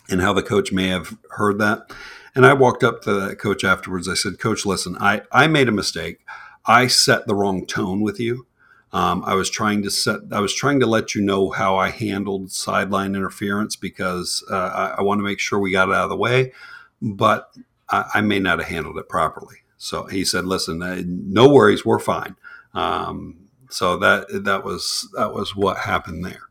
and 0.09 0.21
how 0.21 0.33
the 0.33 0.43
coach 0.43 0.73
may 0.73 0.87
have 0.87 1.17
heard 1.31 1.59
that. 1.59 1.91
And 2.35 2.45
I 2.45 2.53
walked 2.53 2.83
up 2.83 3.01
to 3.03 3.13
that 3.13 3.39
coach 3.39 3.63
afterwards. 3.63 4.09
I 4.09 4.15
said, 4.15 4.39
Coach, 4.39 4.65
listen, 4.65 4.97
I, 4.99 5.21
I 5.31 5.47
made 5.47 5.69
a 5.69 5.73
mistake. 5.73 6.19
I 6.65 6.87
set 6.87 7.27
the 7.27 7.35
wrong 7.35 7.65
tone 7.65 8.01
with 8.01 8.19
you. 8.19 8.45
Um, 8.93 9.23
I 9.25 9.35
was 9.35 9.49
trying 9.49 9.83
to 9.83 9.91
set. 9.91 10.19
I 10.31 10.41
was 10.41 10.53
trying 10.53 10.79
to 10.81 10.85
let 10.85 11.15
you 11.15 11.21
know 11.21 11.49
how 11.49 11.77
I 11.77 11.89
handled 11.89 12.51
sideline 12.51 13.15
interference 13.15 13.75
because 13.75 14.43
uh, 14.51 14.55
I, 14.55 14.95
I 14.99 15.01
want 15.01 15.19
to 15.19 15.23
make 15.23 15.39
sure 15.39 15.59
we 15.59 15.71
got 15.71 15.89
it 15.89 15.95
out 15.95 16.03
of 16.03 16.09
the 16.09 16.17
way. 16.17 16.51
But 17.01 17.55
I, 17.89 18.05
I, 18.15 18.21
may 18.21 18.39
not 18.39 18.59
have 18.59 18.67
handled 18.67 18.97
it 18.97 19.07
properly. 19.07 19.57
So 19.77 20.05
he 20.05 20.25
said, 20.25 20.45
"Listen, 20.45 20.81
uh, 20.83 21.01
no 21.05 21.47
worries, 21.47 21.85
we're 21.85 21.99
fine." 21.99 22.35
Um, 22.73 23.47
so 23.69 23.97
that 23.97 24.43
that 24.43 24.65
was 24.65 25.09
that 25.15 25.33
was 25.33 25.55
what 25.55 25.77
happened 25.77 26.25
there. 26.25 26.49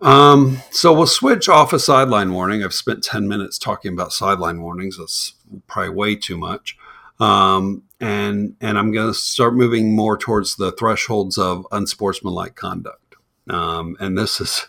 Um, 0.00 0.58
so 0.70 0.92
we'll 0.92 1.06
switch 1.06 1.48
off 1.48 1.72
a 1.72 1.78
sideline 1.78 2.32
warning. 2.34 2.62
I've 2.62 2.74
spent 2.74 3.02
10 3.02 3.26
minutes 3.26 3.56
talking 3.56 3.92
about 3.94 4.12
sideline 4.12 4.60
warnings. 4.60 4.98
That's 4.98 5.32
probably 5.66 5.94
way 5.94 6.14
too 6.14 6.36
much. 6.36 6.76
Um, 7.18 7.84
and, 8.04 8.56
and 8.60 8.78
I'm 8.78 8.92
going 8.92 9.08
to 9.08 9.14
start 9.14 9.54
moving 9.54 9.94
more 9.94 10.16
towards 10.16 10.56
the 10.56 10.72
thresholds 10.72 11.38
of 11.38 11.66
unsportsmanlike 11.72 12.54
conduct. 12.54 13.16
Um, 13.48 13.96
and 14.00 14.16
this 14.18 14.40
is, 14.40 14.66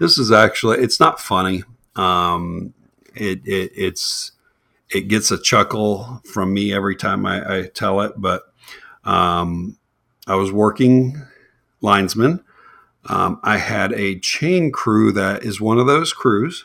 this 0.00 0.18
is 0.18 0.32
actually, 0.32 0.78
it's 0.78 1.00
not 1.00 1.20
funny. 1.20 1.64
Um, 1.96 2.74
it, 3.14 3.40
it, 3.46 3.72
it's, 3.74 4.32
it 4.90 5.08
gets 5.08 5.30
a 5.30 5.38
chuckle 5.38 6.22
from 6.24 6.52
me 6.52 6.72
every 6.72 6.96
time 6.96 7.26
I, 7.26 7.58
I 7.58 7.66
tell 7.68 8.00
it, 8.00 8.12
but, 8.16 8.42
um, 9.04 9.78
I 10.26 10.36
was 10.36 10.50
working 10.50 11.22
linesman 11.82 12.44
um, 13.06 13.38
I 13.42 13.58
had 13.58 13.92
a 13.92 14.18
chain 14.18 14.72
crew 14.72 15.12
that 15.12 15.44
is 15.44 15.60
one 15.60 15.78
of 15.78 15.86
those 15.86 16.12
crews 16.12 16.64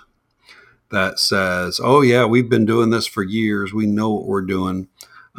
that 0.89 1.19
says, 1.19 1.79
"Oh 1.83 2.01
yeah, 2.01 2.25
we've 2.25 2.49
been 2.49 2.65
doing 2.65 2.89
this 2.89 3.05
for 3.07 3.23
years. 3.23 3.73
We 3.73 3.85
know 3.85 4.11
what 4.11 4.25
we're 4.25 4.41
doing." 4.41 4.87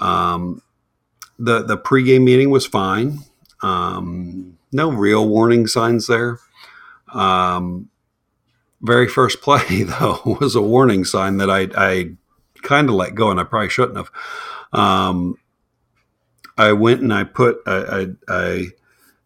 Um, 0.01 0.63
the 1.39 1.63
The 1.63 1.79
pregame 1.79 2.25
meeting 2.25 2.51
was 2.51 2.67
fine. 2.67 3.21
Um, 3.63 4.59
no 4.73 4.91
real 4.91 5.29
warning 5.29 5.67
signs 5.67 6.07
there. 6.07 6.39
Um, 7.13 7.89
very 8.83 9.09
first 9.09 9.43
play 9.43 9.83
though 9.83 10.39
was 10.41 10.55
a 10.55 10.63
warning 10.63 11.05
sign 11.05 11.37
that 11.39 11.51
I, 11.51 11.69
I 11.77 12.13
kind 12.63 12.89
of 12.89 12.95
let 12.95 13.15
go, 13.15 13.31
and 13.31 13.41
I 13.41 13.45
probably 13.45 13.69
shouldn't 13.69 13.97
have. 13.97 14.11
Um, 14.73 15.37
I 16.57 16.73
went 16.73 17.01
and 17.01 17.13
I 17.13 17.25
put 17.25 17.59
I, 17.67 17.77
I, 17.77 18.07
I 18.29 18.67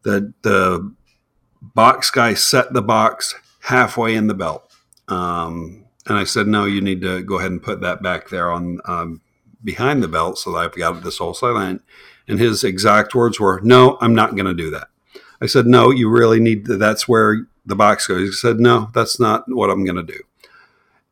the 0.02 0.33
the 0.43 0.95
box 1.62 2.11
guy 2.11 2.35
set 2.35 2.73
the 2.73 2.83
box 2.83 3.35
halfway 3.61 4.14
in 4.14 4.26
the 4.26 4.35
belt. 4.35 4.71
Um, 5.09 5.85
and 6.07 6.19
I 6.19 6.25
said, 6.25 6.47
no, 6.47 6.66
you 6.66 6.81
need 6.81 7.00
to 7.00 7.23
go 7.23 7.38
ahead 7.38 7.50
and 7.50 7.62
put 7.62 7.81
that 7.81 8.02
back 8.02 8.28
there 8.28 8.50
on 8.52 8.81
um, 8.85 9.23
behind 9.64 10.02
the 10.02 10.09
belt 10.09 10.38
so 10.38 10.52
that 10.52 10.59
I've 10.59 10.76
got 10.76 11.02
this 11.02 11.18
whole 11.18 11.35
silent. 11.35 11.83
And 12.28 12.38
his 12.38 12.62
exact 12.62 13.14
words 13.14 13.40
were, 13.40 13.61
no, 13.62 13.99
I'm 14.00 14.14
not 14.14 14.37
going 14.37 14.47
to 14.47 14.54
do 14.54 14.71
that. 14.71 14.88
I 15.40 15.47
said, 15.47 15.66
no, 15.66 15.90
you 15.90 16.09
really 16.09 16.40
need 16.40 16.66
to, 16.66 16.76
that's 16.76 17.09
where 17.09 17.47
the 17.66 17.76
box 17.76 18.06
goes. 18.06 18.21
He 18.21 18.33
said, 18.33 18.61
no, 18.61 18.90
that's 18.94 19.18
not 19.18 19.44
what 19.49 19.71
I'm 19.71 19.85
going 19.85 19.97
to 19.97 20.02
do. 20.02 20.21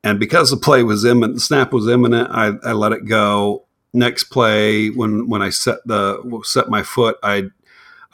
And 0.05 0.19
because 0.19 0.51
the 0.51 0.57
play 0.57 0.83
was 0.83 1.05
imminent, 1.05 1.35
the 1.35 1.41
snap 1.41 1.73
was 1.73 1.89
imminent, 1.89 2.29
I, 2.31 2.53
I 2.65 2.73
let 2.73 2.93
it 2.93 3.07
go. 3.07 3.67
Next 3.95 4.25
play, 4.25 4.89
when 4.89 5.29
when 5.29 5.43
I 5.43 5.51
set 5.51 5.87
the 5.87 6.41
set 6.45 6.71
my 6.71 6.83
foot, 6.83 7.19
I 7.23 7.51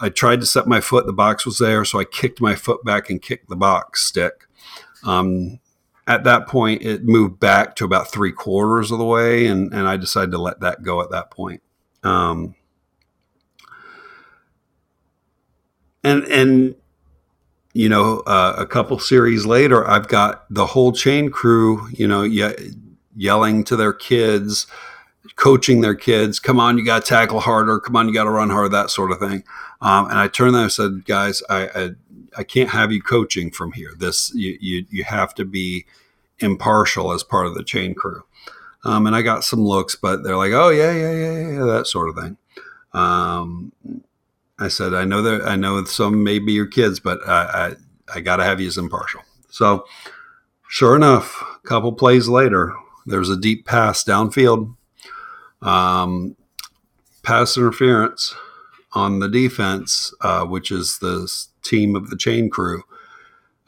I 0.01 0.09
tried 0.09 0.41
to 0.41 0.47
set 0.47 0.67
my 0.67 0.81
foot, 0.81 1.07
the 1.07 1.13
box 1.13 1.47
was 1.47 1.59
there, 1.59 1.85
so 1.85 2.01
I 2.01 2.05
kicked 2.05 2.41
my 2.41 2.57
foot 2.57 2.85
back 2.85 3.11
and 3.11 3.23
kicked 3.23 3.49
the 3.49 3.55
box 3.55 4.03
stick. 4.03 4.49
Um, 5.05 5.61
at 6.09 6.25
that 6.25 6.49
point, 6.49 6.83
it 6.83 7.05
moved 7.05 7.39
back 7.39 7.77
to 7.77 7.85
about 7.85 8.11
three 8.11 8.33
quarters 8.33 8.91
of 8.91 8.99
the 8.99 9.05
way, 9.05 9.47
and, 9.47 9.73
and 9.75 9.87
I 9.87 9.99
decided 9.99 10.31
to 10.33 10.39
let 10.39 10.61
that 10.61 10.83
go 10.83 11.03
at 11.03 11.11
that 11.11 11.31
point. 11.31 11.63
Um, 12.03 12.55
and 16.03 16.25
and 16.25 16.75
you 17.75 17.91
know, 17.91 18.21
uh, 18.21 18.55
a 18.57 18.67
couple 18.67 18.99
series 18.99 19.45
later, 19.45 19.87
I've 19.87 20.09
got 20.09 20.47
the 20.49 20.67
whole 20.67 20.93
chain 20.93 21.31
crew, 21.31 21.87
you 21.93 22.09
know, 22.09 22.23
ye- 22.23 22.73
yelling 23.15 23.63
to 23.65 23.77
their 23.77 23.93
kids, 23.93 24.67
coaching 25.37 25.83
their 25.83 25.95
kids, 25.95 26.41
"Come 26.41 26.59
on, 26.59 26.79
you 26.79 26.85
got 26.87 27.05
to 27.05 27.09
tackle 27.09 27.41
harder. 27.41 27.79
Come 27.79 27.97
on, 27.97 28.09
you 28.09 28.15
got 28.15 28.25
to 28.25 28.31
run 28.31 28.49
hard." 28.49 28.73
That 28.73 28.89
sort 28.89 29.13
of 29.13 29.19
thing. 29.19 29.45
Um, 29.81 30.09
and 30.11 30.19
I 30.19 30.29
turned 30.29 30.55
them 30.55 30.65
and 30.65 30.73
said, 30.73 31.05
guys, 31.05 31.43
I, 31.49 31.69
I, 31.69 31.91
I 32.37 32.45
can't 32.45 32.71
have 32.71 32.93
you 32.93 33.03
coaching 33.03 33.51
from 33.51 33.73
here. 33.73 33.93
This 33.97 34.33
you, 34.35 34.59
you 34.61 34.87
you 34.91 35.05
have 35.05 35.35
to 35.37 35.45
be 35.45 35.87
impartial 36.39 37.13
as 37.13 37.23
part 37.23 37.47
of 37.47 37.55
the 37.55 37.65
chain 37.65 37.95
crew. 37.95 38.23
Um, 38.85 39.07
and 39.07 39.17
I 39.17 39.23
got 39.23 39.45
some 39.45 39.61
looks, 39.61 39.97
but 39.97 40.23
they're 40.23 40.37
like, 40.37 40.53
oh 40.53 40.69
yeah, 40.69 40.93
yeah, 40.93 41.13
yeah, 41.13 41.51
yeah, 41.53 41.65
that 41.65 41.87
sort 41.87 42.09
of 42.09 42.17
thing. 42.17 42.37
Um, 42.93 43.73
I 44.59 44.69
said, 44.69 44.95
I 44.95 45.05
know 45.05 45.23
that 45.23 45.47
I 45.47 45.57
know 45.57 45.83
some 45.85 46.23
may 46.23 46.39
be 46.39 46.53
your 46.53 46.67
kids, 46.67 47.01
but 47.01 47.27
I 47.27 47.77
I, 48.13 48.17
I 48.17 48.21
got 48.21 48.37
to 48.37 48.45
have 48.45 48.61
you 48.61 48.69
as 48.69 48.79
impartial. 48.79 49.23
So, 49.51 49.85
sure 50.69 50.95
enough, 50.97 51.43
a 51.65 51.67
couple 51.67 51.93
plays 51.93 52.29
later, 52.29 52.75
there's 53.07 53.31
a 53.31 53.37
deep 53.37 53.67
pass 53.67 54.05
downfield. 54.05 54.75
Um, 55.61 56.37
pass 57.23 57.57
interference 57.57 58.35
on 58.99 59.21
the 59.21 59.29
defense, 59.29 60.13
uh, 60.21 60.45
which 60.45 60.71
is 60.71 60.99
the 60.99 61.33
team 61.63 61.95
of 61.95 62.11
the 62.11 62.17
chain 62.17 62.51
crew, 62.51 62.83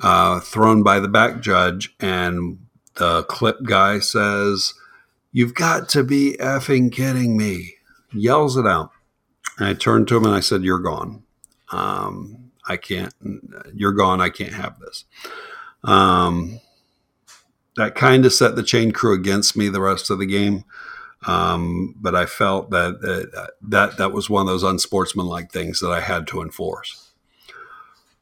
uh, 0.00 0.40
thrown 0.40 0.82
by 0.82 0.98
the 0.98 1.08
back 1.08 1.40
judge. 1.40 1.94
And 2.00 2.58
the 2.96 3.22
clip 3.24 3.62
guy 3.62 4.00
says, 4.00 4.74
You've 5.32 5.54
got 5.54 5.88
to 5.90 6.02
be 6.02 6.36
effing 6.40 6.92
kidding 6.92 7.36
me. 7.36 7.74
Yells 8.12 8.56
it 8.56 8.66
out. 8.66 8.90
And 9.58 9.68
I 9.68 9.74
turned 9.74 10.08
to 10.08 10.16
him 10.16 10.24
and 10.24 10.34
I 10.34 10.40
said, 10.40 10.64
You're 10.64 10.80
gone. 10.80 11.22
Um, 11.70 12.50
I 12.68 12.76
can't, 12.76 13.14
you're 13.72 13.92
gone. 13.92 14.20
I 14.20 14.28
can't 14.28 14.52
have 14.52 14.80
this. 14.80 15.04
Um, 15.84 16.60
that 17.76 17.94
kind 17.94 18.26
of 18.26 18.32
set 18.32 18.56
the 18.56 18.64
chain 18.64 18.90
crew 18.90 19.14
against 19.14 19.56
me 19.56 19.68
the 19.68 19.80
rest 19.80 20.10
of 20.10 20.18
the 20.18 20.26
game. 20.26 20.64
Um, 21.26 21.94
but 22.00 22.14
I 22.14 22.26
felt 22.26 22.70
that, 22.70 23.00
that 23.02 23.50
that 23.62 23.96
that 23.98 24.12
was 24.12 24.30
one 24.30 24.42
of 24.42 24.46
those 24.48 24.62
unsportsmanlike 24.62 25.52
things 25.52 25.80
that 25.80 25.90
I 25.90 26.00
had 26.00 26.26
to 26.28 26.40
enforce. 26.40 27.10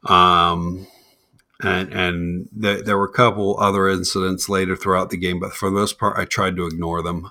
Um, 0.04 0.86
and 1.62 1.92
and 1.92 2.48
th- 2.60 2.84
there 2.84 2.98
were 2.98 3.04
a 3.04 3.12
couple 3.12 3.58
other 3.58 3.88
incidents 3.88 4.48
later 4.48 4.76
throughout 4.76 5.10
the 5.10 5.16
game, 5.16 5.38
but 5.38 5.52
for 5.52 5.68
the 5.70 5.76
most 5.76 5.98
part, 5.98 6.18
I 6.18 6.24
tried 6.24 6.56
to 6.56 6.66
ignore 6.66 7.02
them. 7.02 7.30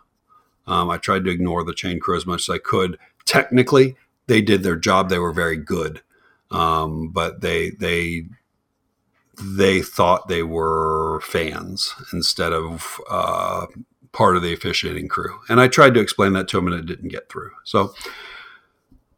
Um, 0.65 0.89
I 0.89 0.97
tried 0.97 1.23
to 1.25 1.31
ignore 1.31 1.63
the 1.63 1.73
chain 1.73 1.99
crew 1.99 2.17
as 2.17 2.25
much 2.25 2.49
as 2.49 2.55
I 2.55 2.57
could. 2.57 2.97
Technically, 3.25 3.95
they 4.27 4.41
did 4.41 4.63
their 4.63 4.75
job; 4.75 5.09
they 5.09 5.19
were 5.19 5.33
very 5.33 5.57
good, 5.57 6.01
um, 6.51 7.09
but 7.09 7.41
they 7.41 7.71
they 7.71 8.25
they 9.39 9.81
thought 9.81 10.27
they 10.27 10.43
were 10.43 11.21
fans 11.21 11.93
instead 12.11 12.53
of 12.53 12.99
uh, 13.09 13.67
part 14.17 14.35
of 14.35 14.41
the 14.43 14.53
officiating 14.53 15.07
crew. 15.07 15.33
And 15.49 15.59
I 15.61 15.67
tried 15.67 15.93
to 15.93 16.01
explain 16.01 16.33
that 16.33 16.47
to 16.49 16.57
him 16.57 16.67
and 16.67 16.75
it 16.75 16.85
didn't 16.85 17.15
get 17.17 17.29
through. 17.29 17.51
So 17.63 17.93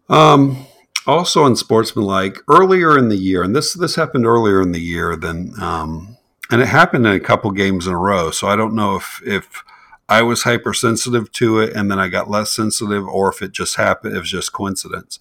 Um, 0.10 0.65
also 1.06 1.46
unsportsmanlike 1.46 2.36
earlier 2.48 2.98
in 2.98 3.10
the 3.10 3.22
year, 3.29 3.44
and 3.44 3.56
this 3.56 3.74
this 3.74 3.96
happened 3.96 4.25
earlier 4.25 4.60
in 4.62 4.72
the 4.72 4.82
year 4.82 5.15
than, 5.15 5.53
um, 5.62 6.18
and 6.50 6.62
it 6.62 6.68
happened 6.68 7.06
in 7.06 7.13
a 7.13 7.20
couple 7.20 7.51
games 7.51 7.86
in 7.88 7.94
a 7.94 7.98
row. 7.98 8.32
So 8.32 8.48
I 8.48 8.56
don't 8.56 8.74
know 8.74 8.96
if 8.96 9.22
if 9.24 9.63
I 10.08 10.24
was 10.24 10.44
hypersensitive 10.44 11.32
to 11.34 11.60
it, 11.60 11.75
and 11.75 11.91
then 11.91 12.00
I 12.00 12.10
got 12.10 12.29
less 12.29 12.51
sensitive, 12.51 13.08
or 13.08 13.29
if 13.29 13.41
it 13.41 13.51
just 13.51 13.75
happened, 13.75 14.15
it 14.15 14.20
was 14.20 14.32
just 14.32 14.51
coincidence. 14.51 15.20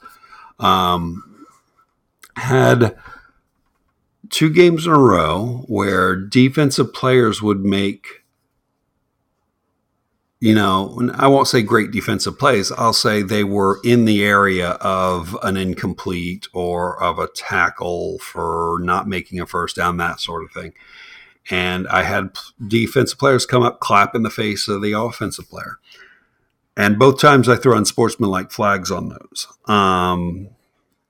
Um, 0.58 1.46
had 2.36 2.96
two 4.30 4.50
games 4.50 4.86
in 4.86 4.92
a 4.92 4.98
row 4.98 5.64
where 5.68 6.16
defensive 6.16 6.92
players 6.94 7.42
would 7.42 7.62
make 7.62 8.24
you 10.40 10.54
know, 10.54 11.10
I 11.14 11.26
won't 11.26 11.48
say 11.48 11.62
great 11.62 11.90
defensive 11.90 12.38
plays. 12.38 12.70
I'll 12.72 12.92
say 12.92 13.22
they 13.22 13.42
were 13.42 13.80
in 13.82 14.04
the 14.04 14.24
area 14.24 14.70
of 14.80 15.36
an 15.42 15.56
incomplete 15.56 16.46
or 16.52 17.02
of 17.02 17.18
a 17.18 17.26
tackle 17.28 18.18
for 18.18 18.78
not 18.80 19.08
making 19.08 19.40
a 19.40 19.46
first 19.46 19.74
down, 19.76 19.96
that 19.96 20.20
sort 20.20 20.44
of 20.44 20.52
thing. 20.52 20.74
And 21.50 21.88
I 21.88 22.02
had 22.02 22.36
defensive 22.64 23.18
players 23.18 23.46
come 23.46 23.62
up, 23.62 23.80
clap 23.80 24.14
in 24.14 24.22
the 24.22 24.30
face 24.30 24.68
of 24.68 24.80
the 24.80 24.92
offensive 24.92 25.48
player. 25.48 25.78
And 26.76 26.98
both 26.98 27.20
times 27.20 27.48
I 27.48 27.56
threw 27.56 27.76
unsportsmanlike 27.76 28.52
flags 28.52 28.92
on 28.92 29.08
those. 29.08 29.48
Um, 29.66 30.50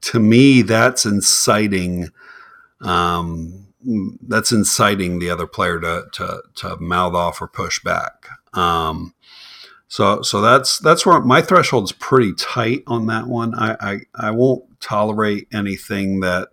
to 0.03 0.19
me, 0.21 0.63
that's 0.63 1.05
inciting. 1.05 2.09
Um, 2.81 3.67
that's 4.23 4.53
inciting 4.53 5.19
the 5.19 5.29
other 5.29 5.47
player 5.47 5.79
to, 5.81 6.07
to, 6.13 6.43
to 6.57 6.77
mouth 6.79 7.15
off 7.15 7.43
or 7.43 7.49
push 7.49 7.83
back. 7.83 8.29
Um, 8.55 9.13
so 9.89 10.21
so 10.21 10.43
that's 10.43 10.79
that's 10.79 11.07
where 11.07 11.21
my 11.21 11.41
threshold's 11.41 11.93
pretty 11.93 12.35
tight 12.35 12.83
on 12.87 13.07
that 13.07 13.27
one. 13.27 13.55
I, 13.55 13.77
I, 13.81 14.01
I 14.15 14.31
won't 14.31 14.81
tolerate 14.81 15.49
anything 15.53 16.21
that 16.21 16.51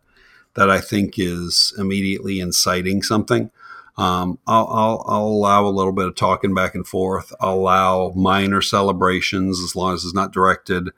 that 0.56 0.70
I 0.70 0.80
think 0.80 1.20
is 1.20 1.74
immediately 1.78 2.40
inciting 2.40 3.04
something. 3.04 3.52
Um, 3.98 4.40
I'll, 4.48 4.68
I'll, 4.68 5.06
I'll, 5.08 5.28
allow 5.28 5.66
a 5.66 5.70
little 5.70 5.94
bit 5.94 6.08
of 6.08 6.16
talking 6.16 6.54
back 6.54 6.76
and 6.76 6.86
forth. 6.86 7.34
I'll 7.40 7.56
allow 7.56 8.12
minor 8.14 8.62
celebrations 8.62 9.62
as 9.62 9.74
long 9.74 9.94
as 9.94 10.04
it's 10.04 10.14
not 10.14 10.34
directed 10.34 10.90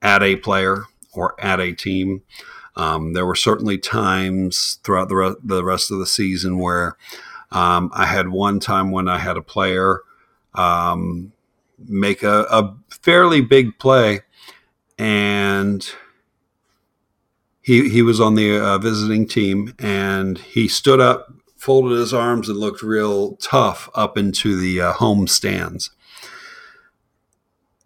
at 0.00 0.22
a 0.22 0.36
player 0.36 0.84
or 1.12 1.34
at 1.38 1.60
a 1.60 1.74
team. 1.74 2.22
Um, 2.74 3.12
there 3.12 3.26
were 3.26 3.34
certainly 3.34 3.76
times 3.76 4.78
throughout 4.84 5.08
the, 5.10 5.16
re- 5.16 5.34
the 5.42 5.64
rest 5.64 5.90
of 5.90 5.98
the 5.98 6.06
season 6.06 6.58
where 6.58 6.96
um, 7.52 7.90
I 7.92 8.06
had 8.06 8.28
one 8.28 8.58
time 8.58 8.90
when 8.90 9.06
I 9.06 9.18
had 9.18 9.36
a 9.36 9.42
player 9.42 10.00
um, 10.54 11.32
make 11.78 12.22
a, 12.22 12.42
a 12.50 12.76
fairly 12.88 13.40
big 13.40 13.78
play, 13.78 14.22
and 14.98 15.88
he 17.60 17.88
he 17.88 18.02
was 18.02 18.20
on 18.20 18.34
the 18.34 18.58
uh, 18.58 18.78
visiting 18.78 19.26
team, 19.26 19.74
and 19.78 20.38
he 20.38 20.68
stood 20.68 21.00
up, 21.00 21.32
folded 21.56 21.98
his 21.98 22.14
arms, 22.14 22.48
and 22.48 22.58
looked 22.58 22.82
real 22.82 23.36
tough 23.36 23.88
up 23.94 24.16
into 24.16 24.56
the 24.56 24.80
uh, 24.80 24.92
home 24.94 25.26
stands 25.26 25.90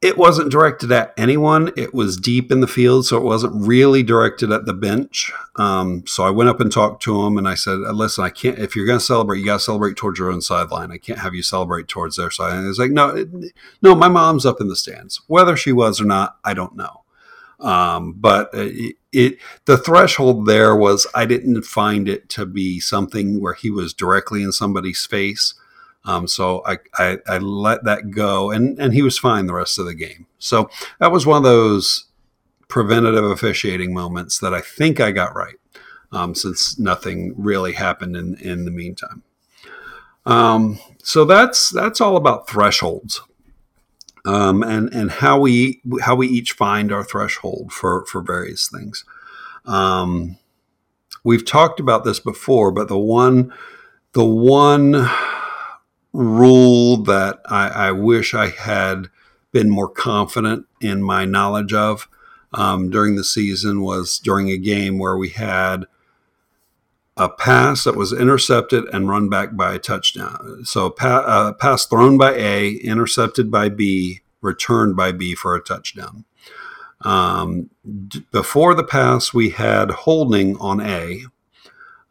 it 0.02 0.16
wasn't 0.16 0.50
directed 0.50 0.90
at 0.92 1.12
anyone. 1.18 1.72
It 1.76 1.92
was 1.92 2.16
deep 2.16 2.50
in 2.50 2.60
the 2.60 2.66
field, 2.66 3.04
so 3.04 3.18
it 3.18 3.22
wasn't 3.22 3.66
really 3.66 4.02
directed 4.02 4.50
at 4.50 4.64
the 4.64 4.72
bench. 4.72 5.30
Um, 5.56 6.06
so 6.06 6.24
I 6.24 6.30
went 6.30 6.48
up 6.48 6.58
and 6.58 6.72
talked 6.72 7.02
to 7.02 7.22
him, 7.22 7.36
and 7.36 7.46
I 7.46 7.54
said, 7.54 7.78
"Listen, 7.78 8.24
I 8.24 8.30
can't. 8.30 8.58
If 8.58 8.74
you're 8.74 8.86
going 8.86 8.98
to 8.98 9.04
celebrate, 9.04 9.40
you 9.40 9.44
got 9.44 9.58
to 9.58 9.64
celebrate 9.64 9.96
towards 9.96 10.18
your 10.18 10.30
own 10.30 10.40
sideline. 10.40 10.90
I 10.90 10.96
can't 10.96 11.18
have 11.18 11.34
you 11.34 11.42
celebrate 11.42 11.86
towards 11.86 12.16
their 12.16 12.30
side." 12.30 12.54
And 12.54 12.66
he's 12.66 12.78
like, 12.78 12.92
"No, 12.92 13.26
no, 13.82 13.94
my 13.94 14.08
mom's 14.08 14.46
up 14.46 14.60
in 14.60 14.68
the 14.68 14.76
stands. 14.76 15.20
Whether 15.26 15.56
she 15.56 15.72
was 15.72 16.00
or 16.00 16.06
not, 16.06 16.38
I 16.44 16.54
don't 16.54 16.76
know." 16.76 17.02
Um, 17.60 18.14
but 18.14 18.48
it, 18.54 18.96
it, 19.12 19.38
the 19.66 19.76
threshold 19.76 20.46
there 20.46 20.74
was 20.74 21.06
I 21.14 21.26
didn't 21.26 21.62
find 21.62 22.08
it 22.08 22.30
to 22.30 22.46
be 22.46 22.80
something 22.80 23.38
where 23.38 23.52
he 23.52 23.70
was 23.70 23.92
directly 23.92 24.42
in 24.42 24.52
somebody's 24.52 25.04
face. 25.04 25.54
Um, 26.04 26.26
so 26.26 26.62
I, 26.64 26.78
I, 26.94 27.18
I, 27.26 27.38
let 27.38 27.84
that 27.84 28.10
go, 28.10 28.50
and, 28.50 28.78
and 28.78 28.94
he 28.94 29.02
was 29.02 29.18
fine 29.18 29.46
the 29.46 29.54
rest 29.54 29.78
of 29.78 29.84
the 29.84 29.94
game. 29.94 30.26
So 30.38 30.70
that 30.98 31.12
was 31.12 31.26
one 31.26 31.36
of 31.36 31.42
those 31.42 32.06
preventative 32.68 33.24
officiating 33.24 33.92
moments 33.92 34.38
that 34.38 34.54
I 34.54 34.62
think 34.62 34.98
I 34.98 35.10
got 35.10 35.34
right, 35.34 35.56
um, 36.10 36.34
since 36.34 36.78
nothing 36.78 37.34
really 37.36 37.72
happened 37.72 38.16
in, 38.16 38.36
in 38.36 38.64
the 38.64 38.70
meantime. 38.70 39.22
Um, 40.24 40.78
so 41.02 41.24
that's 41.24 41.70
that's 41.70 42.00
all 42.00 42.16
about 42.16 42.48
thresholds, 42.48 43.20
um, 44.24 44.62
and 44.62 44.92
and 44.92 45.10
how 45.10 45.40
we 45.40 45.80
how 46.02 46.14
we 46.14 46.28
each 46.28 46.52
find 46.52 46.92
our 46.92 47.04
threshold 47.04 47.72
for 47.72 48.04
for 48.06 48.20
various 48.20 48.68
things. 48.68 49.04
Um, 49.64 50.36
we've 51.24 51.44
talked 51.44 51.80
about 51.80 52.04
this 52.04 52.20
before, 52.20 52.70
but 52.70 52.88
the 52.88 52.98
one 52.98 53.52
the 54.12 54.24
one 54.24 54.92
rule 56.12 56.96
that 56.98 57.40
I, 57.46 57.68
I, 57.68 57.92
wish 57.92 58.34
I 58.34 58.48
had 58.48 59.08
been 59.52 59.70
more 59.70 59.88
confident 59.88 60.66
in 60.80 61.02
my 61.02 61.24
knowledge 61.24 61.72
of 61.72 62.08
um, 62.52 62.90
during 62.90 63.16
the 63.16 63.24
season 63.24 63.80
was 63.80 64.18
during 64.18 64.48
a 64.50 64.56
game 64.56 64.98
where 64.98 65.16
we 65.16 65.28
had 65.28 65.86
a 67.16 67.28
pass 67.28 67.84
that 67.84 67.96
was 67.96 68.12
intercepted 68.12 68.84
and 68.92 69.08
run 69.08 69.28
back 69.28 69.54
by 69.54 69.74
a 69.74 69.78
touchdown. 69.78 70.64
So 70.64 70.90
pa- 70.90 71.24
uh, 71.26 71.52
pass 71.52 71.84
thrown 71.86 72.16
by 72.18 72.34
A, 72.34 72.72
intercepted 72.76 73.50
by 73.50 73.68
B, 73.68 74.20
returned 74.40 74.96
by 74.96 75.12
B 75.12 75.34
for 75.34 75.54
a 75.54 75.60
touchdown. 75.60 76.24
Um, 77.02 77.70
d- 78.08 78.24
before 78.32 78.74
the 78.74 78.84
pass, 78.84 79.34
we 79.34 79.50
had 79.50 79.90
holding 79.90 80.56
on 80.56 80.80
A. 80.80 81.24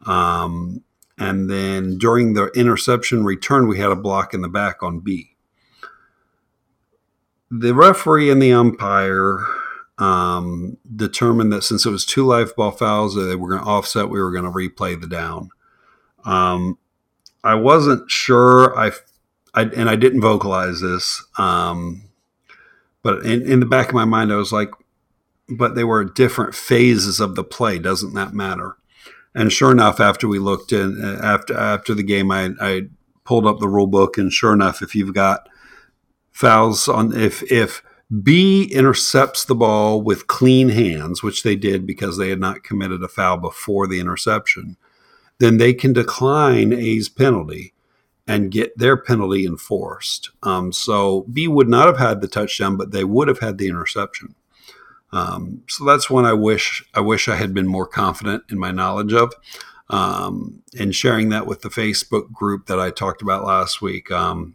Um, 0.06 0.82
and 1.20 1.50
then 1.50 1.98
during 1.98 2.32
the 2.32 2.46
interception 2.54 3.24
return, 3.24 3.68
we 3.68 3.78
had 3.78 3.90
a 3.90 3.96
block 3.96 4.32
in 4.32 4.40
the 4.40 4.48
back 4.48 4.82
on 4.82 5.00
B. 5.00 5.36
The 7.50 7.74
referee 7.74 8.30
and 8.30 8.40
the 8.40 8.54
umpire 8.54 9.44
um, 9.98 10.78
determined 10.96 11.52
that 11.52 11.62
since 11.62 11.84
it 11.84 11.90
was 11.90 12.06
two 12.06 12.24
live 12.24 12.56
ball 12.56 12.70
fouls, 12.70 13.14
that 13.14 13.24
they 13.24 13.36
were 13.36 13.50
going 13.50 13.62
to 13.62 13.68
offset. 13.68 14.08
We 14.08 14.18
were 14.18 14.30
going 14.30 14.44
to 14.44 14.50
replay 14.50 14.98
the 14.98 15.06
down. 15.06 15.50
Um, 16.24 16.78
I 17.44 17.54
wasn't 17.54 18.10
sure. 18.10 18.76
I, 18.78 18.92
I, 19.52 19.64
and 19.64 19.90
I 19.90 19.96
didn't 19.96 20.22
vocalize 20.22 20.80
this, 20.80 21.22
um, 21.36 22.04
but 23.02 23.26
in, 23.26 23.42
in 23.42 23.60
the 23.60 23.66
back 23.66 23.88
of 23.88 23.94
my 23.94 24.06
mind, 24.06 24.32
I 24.32 24.36
was 24.36 24.52
like, 24.52 24.70
"But 25.50 25.74
they 25.74 25.84
were 25.84 26.04
different 26.04 26.54
phases 26.54 27.20
of 27.20 27.34
the 27.34 27.44
play. 27.44 27.78
Doesn't 27.78 28.14
that 28.14 28.32
matter?" 28.32 28.76
And 29.34 29.52
sure 29.52 29.70
enough, 29.70 30.00
after 30.00 30.26
we 30.26 30.38
looked 30.38 30.72
in 30.72 31.00
after 31.22 31.56
after 31.56 31.94
the 31.94 32.02
game, 32.02 32.30
I, 32.30 32.50
I 32.60 32.82
pulled 33.24 33.46
up 33.46 33.60
the 33.60 33.68
rule 33.68 33.86
book, 33.86 34.18
and 34.18 34.32
sure 34.32 34.52
enough, 34.52 34.82
if 34.82 34.94
you've 34.94 35.14
got 35.14 35.48
fouls 36.32 36.88
on 36.88 37.16
if 37.16 37.42
if 37.50 37.82
B 38.22 38.64
intercepts 38.64 39.44
the 39.44 39.54
ball 39.54 40.02
with 40.02 40.26
clean 40.26 40.70
hands, 40.70 41.22
which 41.22 41.44
they 41.44 41.54
did 41.54 41.86
because 41.86 42.16
they 42.16 42.30
had 42.30 42.40
not 42.40 42.64
committed 42.64 43.02
a 43.04 43.08
foul 43.08 43.36
before 43.36 43.86
the 43.86 44.00
interception, 44.00 44.76
then 45.38 45.58
they 45.58 45.72
can 45.72 45.92
decline 45.92 46.72
A's 46.72 47.08
penalty 47.08 47.72
and 48.26 48.50
get 48.50 48.76
their 48.76 48.96
penalty 48.96 49.46
enforced. 49.46 50.30
Um, 50.42 50.72
so 50.72 51.22
B 51.32 51.46
would 51.46 51.68
not 51.68 51.86
have 51.86 51.98
had 51.98 52.20
the 52.20 52.28
touchdown, 52.28 52.76
but 52.76 52.90
they 52.90 53.04
would 53.04 53.28
have 53.28 53.38
had 53.38 53.58
the 53.58 53.68
interception. 53.68 54.34
Um, 55.12 55.62
so 55.68 55.84
that's 55.84 56.08
one 56.08 56.24
I 56.24 56.32
wish 56.32 56.84
I 56.94 57.00
wish 57.00 57.28
I 57.28 57.36
had 57.36 57.52
been 57.52 57.66
more 57.66 57.86
confident 57.86 58.44
in 58.48 58.58
my 58.58 58.70
knowledge 58.70 59.12
of. 59.12 59.32
Um, 59.88 60.62
and 60.78 60.94
sharing 60.94 61.30
that 61.30 61.46
with 61.46 61.62
the 61.62 61.68
Facebook 61.68 62.32
group 62.32 62.66
that 62.66 62.78
I 62.78 62.90
talked 62.90 63.22
about 63.22 63.44
last 63.44 63.82
week. 63.82 64.10
Um, 64.12 64.54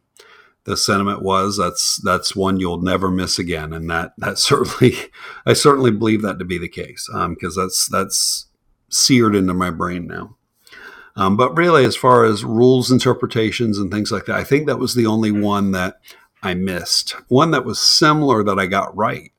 the 0.66 0.76
sentiment 0.76 1.22
was 1.22 1.58
that's 1.58 1.98
that's 1.98 2.36
one 2.36 2.60
you'll 2.60 2.82
never 2.82 3.10
miss 3.10 3.40
again, 3.40 3.72
and 3.72 3.90
that 3.90 4.14
that 4.18 4.38
certainly 4.40 4.96
I 5.46 5.54
certainly 5.54 5.92
believe 5.92 6.22
that 6.24 6.40
to 6.40 6.46
be 6.46 6.58
the 6.58 6.68
case 6.68 7.10
because 7.30 7.58
um, 7.58 7.64
that's 7.64 7.88
that's 7.88 8.48
seared 8.90 9.36
into 9.36 9.54
my 9.54 9.70
brain 9.70 10.08
now. 10.08 10.36
Um, 11.18 11.38
but 11.38 11.56
really, 11.56 11.86
as 11.86 11.96
far 11.96 12.26
as 12.26 12.44
rules 12.44 12.92
interpretations 12.92 13.78
and 13.78 13.90
things 13.90 14.12
like 14.12 14.26
that, 14.26 14.36
I 14.36 14.44
think 14.44 14.68
that 14.68 14.80
was 14.80 14.96
the 14.96 15.06
only 15.06 15.32
one 15.32 15.72
that 15.72 16.02
I 16.44 16.56
missed. 16.56 17.12
One 17.30 17.52
that 17.52 17.64
was 17.64 17.80
similar 17.80 18.44
that 18.44 18.60
I 18.60 18.66
got 18.66 18.96
right 18.98 19.32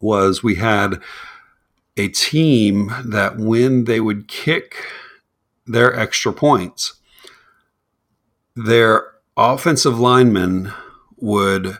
was 0.00 0.42
we 0.42 0.56
had 0.56 1.00
a 1.96 2.08
team 2.08 2.92
that 3.04 3.36
when 3.36 3.84
they 3.84 4.00
would 4.00 4.28
kick 4.28 4.76
their 5.66 5.94
extra 5.94 6.32
points, 6.32 6.94
their 8.54 9.12
offensive 9.36 9.98
linemen 9.98 10.72
would 11.16 11.78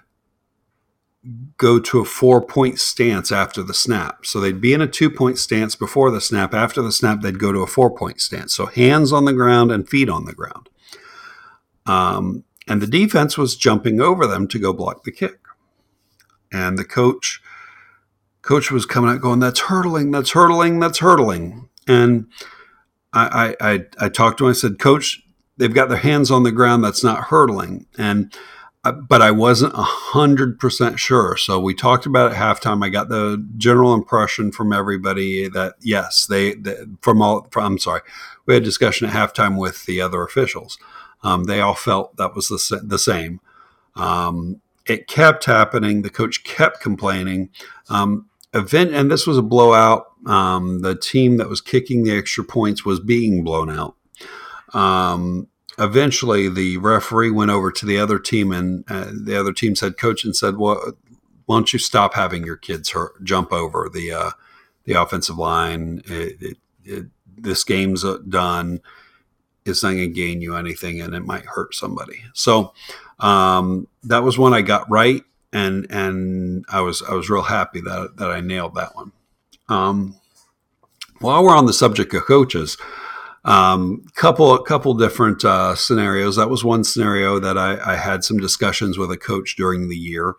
go 1.57 1.79
to 1.79 2.01
a 2.01 2.05
four 2.05 2.41
point 2.41 2.79
stance 2.79 3.31
after 3.33 3.63
the 3.63 3.75
snap. 3.75 4.25
So 4.25 4.41
they'd 4.41 4.61
be 4.61 4.73
in 4.73 4.81
a 4.81 4.87
two 4.87 5.11
point 5.11 5.39
stance 5.39 5.75
before 5.75 6.11
the 6.11 6.21
snap. 6.21 6.55
After 6.55 6.81
the 6.81 6.93
snap, 6.93 7.21
they'd 7.21 7.39
go 7.39 7.53
to 7.53 7.61
a 7.61 7.67
four 7.67 7.91
point 7.91 8.21
stance. 8.21 8.55
So 8.55 8.67
hands 8.67 9.13
on 9.13 9.25
the 9.25 9.33
ground 9.33 9.71
and 9.71 9.89
feet 9.89 10.09
on 10.09 10.25
the 10.25 10.33
ground. 10.33 10.69
Um, 11.87 12.45
and 12.67 12.83
the 12.83 12.87
defense 12.87 13.37
was 13.39 13.57
jumping 13.57 14.01
over 14.01 14.27
them 14.27 14.47
to 14.49 14.59
go 14.59 14.73
block 14.73 15.05
the 15.05 15.13
kick. 15.13 15.39
And 16.53 16.79
the 16.79 16.85
coach 16.85 17.41
coach 18.49 18.71
was 18.71 18.87
coming 18.87 19.11
out 19.11 19.21
going, 19.21 19.41
"That's 19.41 19.61
hurdling, 19.61 20.11
that's 20.11 20.31
hurdling, 20.31 20.81
that's 20.81 21.01
hurdling," 21.01 21.69
and 21.87 22.27
I 23.13 23.55
I 23.61 23.73
I, 23.73 23.81
I 24.01 24.09
talked 24.09 24.39
to 24.39 24.47
him. 24.47 24.51
I 24.51 24.55
said, 24.55 24.79
"Coach, 24.79 25.23
they've 25.59 25.75
got 25.75 25.91
their 25.91 25.99
hands 25.99 26.31
on 26.31 26.45
the 26.45 26.51
ground. 26.51 26.83
That's 26.83 27.05
not 27.05 27.25
hurdling," 27.25 27.87
and 27.99 28.35
uh, 28.85 28.93
but 28.93 29.21
I 29.21 29.33
wasn't 29.33 29.75
hundred 29.75 30.59
percent 30.59 30.99
sure. 30.99 31.37
So 31.37 31.61
we 31.61 31.75
talked 31.75 32.07
about 32.07 32.33
it 32.33 32.37
halftime. 32.37 32.83
I 32.83 32.89
got 32.89 33.11
the 33.11 33.47
general 33.59 33.93
impression 33.93 34.51
from 34.51 34.73
everybody 34.73 35.49
that 35.49 35.75
yes, 35.81 36.25
they, 36.25 36.55
they 36.55 36.77
from 37.03 37.21
all. 37.21 37.49
From, 37.51 37.65
I'm 37.65 37.79
sorry, 37.79 38.01
we 38.47 38.55
had 38.55 38.63
a 38.63 38.67
discussion 38.67 39.09
at 39.09 39.15
halftime 39.15 39.59
with 39.59 39.85
the 39.85 40.01
other 40.01 40.23
officials. 40.23 40.79
Um, 41.23 41.45
they 41.45 41.61
all 41.61 41.75
felt 41.75 42.17
that 42.17 42.35
was 42.35 42.49
the, 42.49 42.81
the 42.83 42.99
same. 42.99 43.41
Um, 43.95 44.63
it 44.87 45.07
kept 45.07 45.45
happening. 45.45 46.01
The 46.01 46.09
coach 46.09 46.45
kept 46.45 46.81
complaining. 46.81 47.51
Um, 47.91 48.25
event, 48.55 48.95
and 48.95 49.11
this 49.11 49.27
was 49.27 49.39
a 49.39 49.43
blowout. 49.43 50.07
Um, 50.27 50.83
the 50.83 50.95
team 50.95 51.37
that 51.37 51.49
was 51.49 51.61
kicking 51.61 52.05
the 52.05 52.17
extra 52.17 52.45
points 52.45 52.85
was 52.85 53.01
being 53.01 53.45
blown 53.45 53.71
out. 53.71 53.97
Um, 54.75 55.49
eventually 55.79 56.49
the 56.49 56.77
referee 56.79 57.31
went 57.31 57.51
over 57.51 57.71
to 57.71 57.87
the 57.87 57.99
other 57.99 58.19
team 58.19 58.53
and 58.53 58.85
uh, 58.91 59.11
the 59.13 59.39
other 59.39 59.53
team's 59.53 59.81
head 59.81 59.97
coach 59.97 60.25
and 60.25 60.35
said, 60.35 60.57
"Well, 60.57 60.93
why 61.47 61.57
don't 61.57 61.73
you 61.73 61.79
stop 61.79 62.15
having 62.15 62.45
your 62.45 62.57
kids 62.57 62.91
hurt, 62.91 63.23
jump 63.25 63.53
over 63.53 63.89
the 63.93 64.13
uh, 64.13 64.31
the 64.85 64.95
offensive 64.95 65.39
line? 65.39 66.03
It, 66.07 66.37
it, 66.41 66.57
it, 66.85 67.07
this 67.37 67.65
game's 67.65 68.05
uh, 68.05 68.19
done. 68.29 68.81
It's 69.65 69.83
not 69.83 69.91
going 69.91 70.01
to 70.01 70.09
gain 70.09 70.41
you 70.41 70.57
anything, 70.57 71.01
and 71.01 71.15
it 71.15 71.25
might 71.25 71.47
hurt 71.47 71.75
somebody." 71.75 72.23
So 72.35 72.73
um, 73.21 73.89
that 74.05 74.23
was 74.23 74.39
one 74.39 74.55
I 74.55 74.63
got 74.63 74.91
right, 74.91 75.23
and 75.53 75.87
and 75.91 76.65
I 76.69 76.81
was 76.81 77.03
I 77.03 77.15
was 77.15 77.31
real 77.31 77.43
happy 77.43 77.81
that 77.81 78.17
that 78.17 78.31
I 78.31 78.41
nailed 78.41 78.75
that 78.75 78.95
one. 78.95 79.13
Um, 79.69 80.17
while 81.21 81.43
we're 81.43 81.57
on 81.57 81.67
the 81.67 81.73
subject 81.73 82.15
of 82.15 82.25
coaches. 82.25 82.77
Um, 83.45 84.05
couple 84.15 84.53
a 84.53 84.63
couple 84.65 84.93
different 84.95 85.45
uh, 85.45 85.75
scenarios. 85.75 86.37
That 86.37 86.51
was 86.51 86.65
one 86.65 86.85
scenario 86.85 87.39
that 87.39 87.57
I, 87.57 87.79
I, 87.93 87.97
had 87.97 88.23
some 88.25 88.37
discussions 88.37 88.99
with 88.99 89.11
a 89.11 89.17
coach 89.17 89.57
during 89.57 89.89
the 89.89 89.97
year. 89.97 90.35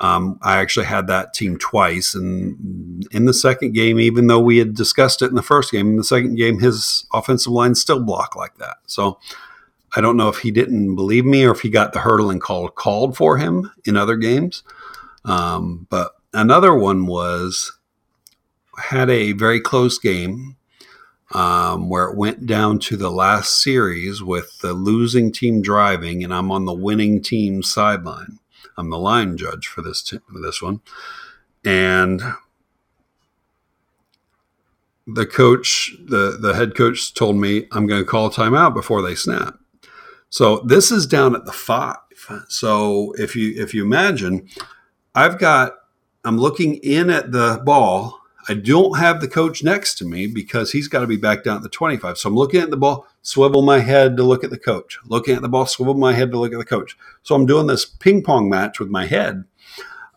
Um, 0.00 0.38
I 0.42 0.58
actually 0.58 0.86
had 0.86 1.06
that 1.08 1.34
team 1.34 1.58
twice, 1.58 2.14
and 2.14 3.06
in 3.12 3.26
the 3.26 3.34
second 3.34 3.74
game, 3.74 4.00
even 4.00 4.28
though 4.28 4.40
we 4.40 4.58
had 4.58 4.74
discussed 4.74 5.22
it 5.22 5.26
in 5.26 5.34
the 5.34 5.42
first 5.42 5.70
game, 5.70 5.88
in 5.88 5.96
the 5.96 6.04
second 6.04 6.36
game, 6.36 6.58
his 6.58 7.06
offensive 7.12 7.52
line 7.52 7.74
still 7.74 8.02
blocked 8.02 8.34
like 8.34 8.56
that. 8.56 8.78
So 8.86 9.18
I 9.96 10.00
don't 10.00 10.16
know 10.16 10.28
if 10.28 10.38
he 10.38 10.50
didn't 10.50 10.94
believe 10.94 11.24
me 11.24 11.44
or 11.44 11.52
if 11.52 11.60
he 11.60 11.70
got 11.70 11.92
the 11.92 12.00
hurdling 12.00 12.40
call 12.40 12.68
called 12.68 13.16
for 13.16 13.38
him 13.38 13.70
in 13.84 13.96
other 13.96 14.16
games. 14.16 14.62
Um, 15.24 15.86
but 15.90 16.12
another 16.32 16.74
one 16.74 17.06
was 17.06 17.72
had 18.76 19.10
a 19.10 19.32
very 19.32 19.60
close 19.60 19.98
game 19.98 20.56
um, 21.32 21.88
where 21.88 22.08
it 22.08 22.16
went 22.16 22.46
down 22.46 22.78
to 22.78 22.96
the 22.96 23.10
last 23.10 23.62
series 23.62 24.22
with 24.22 24.58
the 24.60 24.72
losing 24.72 25.30
team 25.30 25.60
driving, 25.60 26.24
and 26.24 26.32
I'm 26.32 26.50
on 26.50 26.64
the 26.64 26.72
winning 26.72 27.22
team 27.22 27.62
sideline. 27.62 28.38
I'm 28.76 28.90
the 28.90 28.98
line 28.98 29.36
judge 29.36 29.66
for 29.66 29.82
this 29.82 30.02
t- 30.02 30.20
for 30.32 30.40
this 30.40 30.62
one, 30.62 30.80
and 31.64 32.22
the 35.06 35.26
coach, 35.26 35.92
the 35.98 36.38
the 36.40 36.54
head 36.54 36.74
coach, 36.74 37.12
told 37.12 37.36
me 37.36 37.66
I'm 37.72 37.86
going 37.86 38.00
to 38.00 38.08
call 38.08 38.26
a 38.26 38.30
timeout 38.30 38.74
before 38.74 39.02
they 39.02 39.14
snap. 39.14 39.58
So 40.30 40.58
this 40.60 40.90
is 40.90 41.06
down 41.06 41.34
at 41.34 41.44
the 41.44 41.52
five. 41.52 41.96
So 42.48 43.12
if 43.16 43.34
you 43.34 43.54
if 43.60 43.74
you 43.74 43.84
imagine, 43.84 44.48
I've 45.14 45.38
got 45.38 45.74
I'm 46.24 46.38
looking 46.38 46.76
in 46.76 47.10
at 47.10 47.32
the 47.32 47.62
ball 47.64 48.18
I 48.50 48.54
don't 48.54 48.96
have 48.96 49.20
the 49.20 49.28
coach 49.28 49.62
next 49.62 49.96
to 49.98 50.06
me 50.06 50.26
because 50.26 50.72
he's 50.72 50.88
got 50.88 51.00
to 51.00 51.06
be 51.06 51.18
back 51.18 51.44
down 51.44 51.58
at 51.58 51.62
the 51.62 51.68
25. 51.68 52.16
So 52.16 52.30
I'm 52.30 52.34
looking 52.34 52.62
at 52.62 52.70
the 52.70 52.78
ball, 52.78 53.06
swivel 53.20 53.60
my 53.60 53.78
head 53.78 54.16
to 54.16 54.22
look 54.22 54.42
at 54.42 54.48
the 54.48 54.58
coach. 54.58 54.98
Looking 55.04 55.36
at 55.36 55.42
the 55.42 55.50
ball, 55.50 55.66
swivel 55.66 55.94
my 55.94 56.14
head 56.14 56.30
to 56.30 56.38
look 56.38 56.52
at 56.54 56.58
the 56.58 56.64
coach. 56.64 56.96
So 57.22 57.34
I'm 57.34 57.44
doing 57.44 57.66
this 57.66 57.84
ping 57.84 58.22
pong 58.22 58.48
match 58.48 58.80
with 58.80 58.88
my 58.88 59.04
head, 59.04 59.44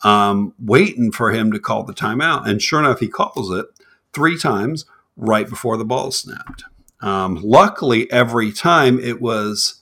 um, 0.03 0.53
waiting 0.57 1.11
for 1.11 1.31
him 1.31 1.51
to 1.51 1.59
call 1.59 1.83
the 1.83 1.93
timeout. 1.93 2.47
And 2.47 2.61
sure 2.61 2.79
enough, 2.79 3.01
he 3.01 3.09
calls 3.09 3.51
it 3.51 3.65
three 4.13 4.37
times 4.37 4.85
right 5.17 5.49
before 5.49 5.75
the 5.75 5.85
ball 5.85 6.11
snapped. 6.11 6.63
Um, 7.01 7.35
luckily, 7.43 8.09
every 8.13 8.53
time 8.53 8.97
it 8.97 9.21
was 9.21 9.80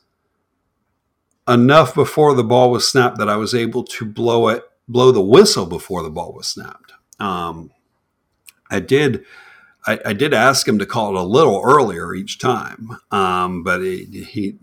enough 1.49 1.95
before 1.95 2.33
the 2.33 2.43
ball 2.43 2.71
was 2.71 2.87
snapped 2.87 3.17
that 3.17 3.29
I 3.29 3.35
was 3.35 3.55
able 3.55 3.83
to 3.83 4.05
blow 4.05 4.47
it, 4.49 4.63
blow 4.87 5.11
the 5.11 5.21
whistle 5.21 5.65
before 5.65 6.03
the 6.03 6.09
ball 6.09 6.31
was 6.33 6.47
snapped. 6.47 6.93
Um, 7.19 7.71
I 8.69 8.79
did. 8.79 9.25
I, 9.87 9.99
I, 10.05 10.13
did 10.13 10.33
ask 10.33 10.67
him 10.67 10.77
to 10.79 10.85
call 10.85 11.15
it 11.15 11.19
a 11.19 11.23
little 11.23 11.61
earlier 11.63 12.13
each 12.13 12.37
time, 12.37 12.97
um, 13.11 13.63
but 13.63 13.81
he, 13.81 14.25
he, 14.29 14.57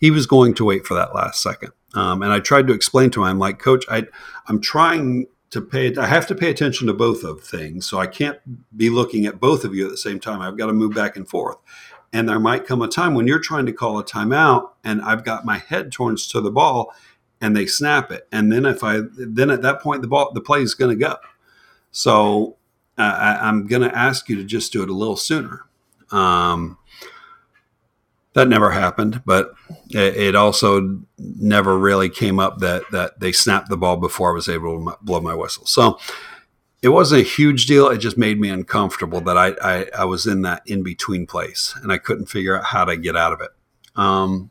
he 0.00 0.10
was 0.10 0.26
going 0.26 0.54
to 0.54 0.64
wait 0.64 0.84
for 0.84 0.94
that 0.94 1.14
last 1.14 1.40
second. 1.40 1.72
Um, 1.94 2.22
and 2.22 2.32
I 2.32 2.40
tried 2.40 2.66
to 2.66 2.72
explain 2.72 3.10
to 3.10 3.20
him, 3.22 3.28
I'm 3.28 3.38
like, 3.38 3.60
Coach, 3.60 3.84
I 3.88 4.06
I'm 4.46 4.60
trying 4.60 5.26
to 5.50 5.60
pay. 5.60 5.94
I 5.96 6.06
have 6.06 6.26
to 6.28 6.34
pay 6.34 6.50
attention 6.50 6.86
to 6.88 6.94
both 6.94 7.22
of 7.22 7.42
things, 7.42 7.86
so 7.86 7.98
I 7.98 8.06
can't 8.06 8.38
be 8.76 8.90
looking 8.90 9.26
at 9.26 9.38
both 9.38 9.64
of 9.64 9.74
you 9.74 9.84
at 9.84 9.90
the 9.90 9.96
same 9.96 10.18
time. 10.18 10.40
I've 10.40 10.56
got 10.58 10.66
to 10.66 10.72
move 10.72 10.94
back 10.94 11.16
and 11.16 11.28
forth. 11.28 11.58
And 12.12 12.28
there 12.28 12.38
might 12.38 12.66
come 12.66 12.82
a 12.82 12.88
time 12.88 13.14
when 13.14 13.26
you're 13.26 13.38
trying 13.38 13.66
to 13.66 13.72
call 13.72 13.98
a 13.98 14.04
timeout, 14.04 14.70
and 14.84 15.00
I've 15.00 15.24
got 15.24 15.46
my 15.46 15.58
head 15.58 15.90
towards 15.90 16.26
to 16.28 16.40
the 16.40 16.50
ball, 16.50 16.94
and 17.40 17.56
they 17.56 17.66
snap 17.66 18.10
it. 18.10 18.28
And 18.30 18.52
then 18.52 18.66
if 18.66 18.84
I 18.84 19.00
then 19.16 19.50
at 19.50 19.62
that 19.62 19.80
point 19.80 20.02
the 20.02 20.08
ball 20.08 20.32
the 20.32 20.40
play 20.40 20.62
is 20.62 20.74
going 20.74 20.96
to 20.96 21.04
go. 21.04 21.16
So 21.90 22.56
uh, 22.98 23.36
I, 23.42 23.48
am 23.48 23.66
going 23.66 23.82
to 23.82 23.96
ask 23.96 24.28
you 24.28 24.36
to 24.36 24.44
just 24.44 24.72
do 24.72 24.82
it 24.82 24.88
a 24.88 24.94
little 24.94 25.16
sooner. 25.16 25.66
Um, 26.10 26.78
that 28.34 28.48
never 28.48 28.70
happened, 28.70 29.22
but 29.26 29.52
it, 29.90 30.16
it, 30.16 30.34
also 30.34 31.00
never 31.18 31.78
really 31.78 32.08
came 32.08 32.38
up 32.38 32.58
that 32.58 32.82
that 32.90 33.20
they 33.20 33.32
snapped 33.32 33.68
the 33.68 33.76
ball 33.76 33.96
before 33.96 34.30
I 34.30 34.34
was 34.34 34.48
able 34.48 34.84
to 34.84 34.96
blow 35.02 35.20
my 35.20 35.34
whistle. 35.34 35.66
So 35.66 35.98
it 36.82 36.88
wasn't 36.88 37.22
a 37.22 37.24
huge 37.24 37.66
deal. 37.66 37.88
It 37.88 37.98
just 37.98 38.18
made 38.18 38.40
me 38.40 38.48
uncomfortable 38.48 39.20
that 39.22 39.38
I, 39.38 39.54
I, 39.62 39.86
I 39.98 40.04
was 40.04 40.26
in 40.26 40.42
that 40.42 40.62
in 40.66 40.82
between 40.82 41.26
place 41.26 41.74
and 41.80 41.92
I 41.92 41.98
couldn't 41.98 42.26
figure 42.26 42.58
out 42.58 42.64
how 42.64 42.84
to 42.84 42.96
get 42.96 43.16
out 43.16 43.32
of 43.32 43.40
it. 43.40 43.50
Um, 43.94 44.50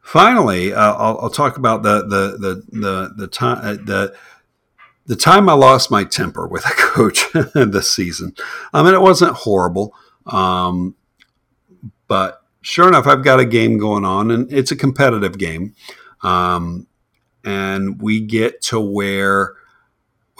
finally, 0.00 0.72
uh, 0.72 0.94
I'll, 0.94 1.18
I'll, 1.22 1.30
talk 1.30 1.56
about 1.56 1.82
the 1.82 2.02
the 2.02 2.36
the 2.38 2.80
the 2.80 3.14
the 3.16 3.26
time 3.26 3.58
uh, 3.62 3.72
the 3.82 4.14
the 5.06 5.16
time 5.16 5.48
I 5.48 5.54
lost 5.54 5.90
my 5.90 6.04
temper 6.04 6.46
with 6.46 6.64
a 6.64 6.74
coach 6.74 7.26
this 7.54 7.92
season. 7.92 8.34
I 8.72 8.82
mean, 8.82 8.94
it 8.94 9.00
wasn't 9.00 9.32
horrible, 9.32 9.94
um, 10.26 10.94
but 12.06 12.42
sure 12.60 12.86
enough, 12.86 13.06
I've 13.06 13.24
got 13.24 13.40
a 13.40 13.44
game 13.44 13.78
going 13.78 14.04
on, 14.04 14.30
and 14.30 14.52
it's 14.52 14.70
a 14.70 14.76
competitive 14.76 15.38
game. 15.38 15.74
Um, 16.22 16.86
and 17.44 18.00
we 18.02 18.20
get 18.20 18.60
to 18.62 18.80
where 18.80 19.54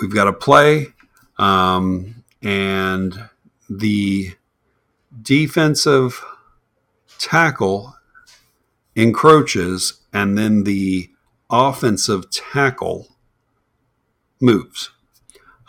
we've 0.01 0.15
got 0.15 0.25
to 0.25 0.33
play, 0.33 0.89
um, 1.39 2.25
and 2.43 3.29
the 3.69 4.35
defensive 5.23 6.25
tackle 7.19 7.97
encroaches, 8.95 10.01
and 10.13 10.37
then 10.37 10.65
the 10.65 11.11
offensive 11.51 12.31
tackle 12.31 13.09
moves. 14.41 14.91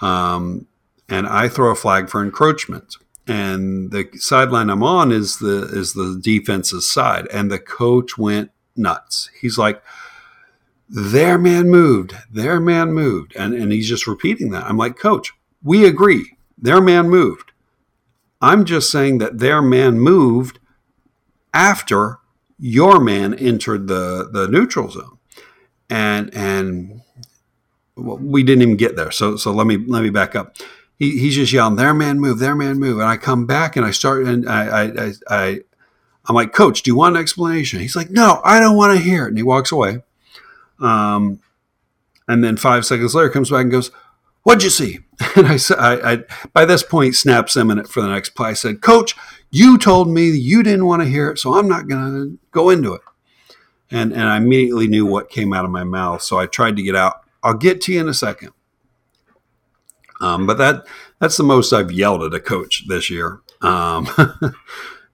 Um, 0.02 0.68
and 1.10 1.28
I 1.28 1.48
throw 1.50 1.72
a 1.72 1.76
flag 1.76 2.10
for 2.10 2.24
encroachment. 2.24 2.98
And 3.28 3.92
the 3.92 4.10
sideline 4.14 4.70
I'm 4.70 4.84
on 4.84 5.12
is 5.12 5.40
the 5.40 5.64
is 5.74 5.94
the 5.94 6.20
defense's 6.22 6.90
side. 6.90 7.28
And 7.34 7.52
the 7.52 7.60
coach 7.60 8.18
went 8.18 8.52
nuts. 8.76 9.30
He's 9.40 9.58
like, 9.58 9.82
their 10.90 11.38
man 11.38 11.70
moved, 11.70 12.16
their 12.32 12.60
man 12.60 12.94
moved. 12.94 13.36
And, 13.36 13.54
and 13.54 13.72
he's 13.72 13.90
just 13.90 14.08
repeating 14.08 14.52
that. 14.52 14.66
I'm 14.66 14.78
like, 14.78 14.98
Coach, 14.98 15.34
we 15.64 15.86
agree. 15.86 16.38
Their 16.58 16.82
man 16.82 17.10
moved. 17.10 17.52
I'm 18.42 18.66
just 18.66 18.92
saying 18.92 19.18
that 19.18 19.40
their 19.40 19.62
man 19.62 20.00
moved 20.00 20.60
after 21.54 22.20
your 22.60 23.00
man 23.00 23.34
entered 23.34 23.88
the, 23.88 24.30
the 24.32 24.48
neutral 24.48 24.90
zone. 24.90 25.18
And 25.90 26.34
and 26.34 27.02
well, 27.96 28.18
we 28.18 28.44
didn't 28.44 28.62
even 28.62 28.76
get 28.76 28.96
there. 28.96 29.12
So 29.12 29.38
so 29.38 29.52
let 29.52 29.68
me 29.68 29.78
let 29.78 30.04
me 30.04 30.10
back 30.10 30.36
up. 30.36 30.58
He, 30.98 31.20
he's 31.20 31.36
just 31.36 31.54
yelling, 31.54 31.78
"Their 31.78 31.94
man 31.94 32.20
move, 32.20 32.40
their 32.40 32.56
man 32.56 32.78
move," 32.78 33.00
and 33.00 33.08
I 33.08 33.16
come 33.16 33.46
back 33.46 33.78
and 33.78 33.86
I 33.86 33.92
start 33.92 34.26
and 34.26 34.50
I 34.50 34.66
I, 34.68 34.84
I, 34.84 35.14
I 35.30 35.60
I'm 36.26 36.36
like, 36.36 36.52
Coach, 36.52 36.84
do 36.84 36.92
you 36.92 36.96
want 36.98 37.16
an 37.16 37.22
explanation? 37.22 37.80
He's 37.80 37.96
like, 37.96 38.10
No, 38.10 38.42
I 38.44 38.60
don't 38.60 38.76
want 38.76 38.98
to 38.98 39.04
hear 39.04 39.26
it, 39.26 39.30
and 39.30 39.38
he 39.38 39.44
walks 39.44 39.72
away. 39.72 40.04
Um, 40.80 41.40
and 42.28 42.44
then 42.44 42.58
five 42.58 42.86
seconds 42.86 43.16
later, 43.16 43.30
comes 43.30 43.50
back 43.50 43.62
and 43.62 43.72
goes, 43.72 43.92
"What'd 44.44 44.64
you 44.64 44.70
see?" 44.70 45.00
And 45.36 45.48
I 45.48 45.58
said, 45.58 45.78
I, 45.80 46.24
by 46.54 46.66
this 46.66 46.84
point 46.84 47.16
snaps 47.16 47.58
imminent 47.58 47.90
for 47.90 48.02
the 48.02 48.10
next 48.10 48.32
play. 48.32 48.50
I 48.50 48.54
said, 48.54 48.82
"Coach, 48.82 49.16
you 49.50 49.78
told 49.78 50.10
me 50.10 50.30
you 50.30 50.64
didn't 50.64 50.86
want 50.86 51.02
to 51.02 51.08
hear 51.08 51.30
it, 51.30 51.40
so 51.40 51.56
I'm 51.56 51.68
not 51.68 51.88
going 51.88 52.12
to 52.12 52.40
go 52.52 52.70
into 52.70 52.94
it." 52.94 53.02
And 53.90 54.12
and 54.12 54.24
I 54.24 54.38
immediately 54.38 54.88
knew 54.88 55.06
what 55.06 55.30
came 55.30 55.54
out 55.54 55.66
of 55.66 55.72
my 55.72 55.84
mouth, 55.84 56.22
so 56.22 56.38
I 56.38 56.46
tried 56.46 56.76
to 56.76 56.84
get 56.84 56.96
out 56.96 57.24
I'll 57.48 57.54
get 57.54 57.80
to 57.82 57.94
you 57.94 58.02
in 58.02 58.10
a 58.10 58.14
second. 58.14 58.52
Um, 60.20 60.46
but 60.48 60.58
that 60.58 60.86
that's 61.20 61.38
the 61.38 61.44
most 61.44 61.72
I've 61.72 61.92
yelled 61.92 62.24
at 62.24 62.34
a 62.34 62.40
coach 62.40 62.88
this 62.88 63.10
year. 63.10 63.40
Um, 63.62 64.08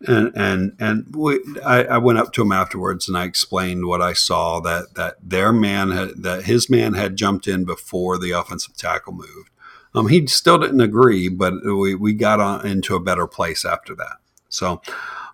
and 0.07 0.31
and 0.35 0.75
and 0.79 1.15
we, 1.15 1.39
I, 1.65 1.83
I, 1.83 1.97
went 1.97 2.19
up 2.19 2.33
to 2.33 2.41
him 2.41 2.51
afterwards 2.51 3.07
and 3.07 3.17
I 3.17 3.25
explained 3.25 3.85
what 3.85 4.01
I 4.01 4.13
saw 4.13 4.59
that 4.61 4.95
that 4.95 5.15
their 5.21 5.51
man 5.53 5.91
had, 5.91 6.23
that 6.23 6.43
his 6.43 6.69
man 6.69 6.93
had 6.93 7.15
jumped 7.15 7.47
in 7.47 7.65
before 7.65 8.17
the 8.17 8.31
offensive 8.31 8.75
tackle 8.75 9.13
moved. 9.13 9.49
Um, 9.95 10.07
he 10.07 10.25
still 10.27 10.57
didn't 10.57 10.81
agree, 10.81 11.29
but 11.29 11.53
we, 11.63 11.95
we 11.95 12.13
got 12.13 12.39
on 12.39 12.65
into 12.65 12.95
a 12.95 12.99
better 12.99 13.27
place 13.27 13.63
after 13.63 13.95
that. 13.95 14.17
So, 14.49 14.81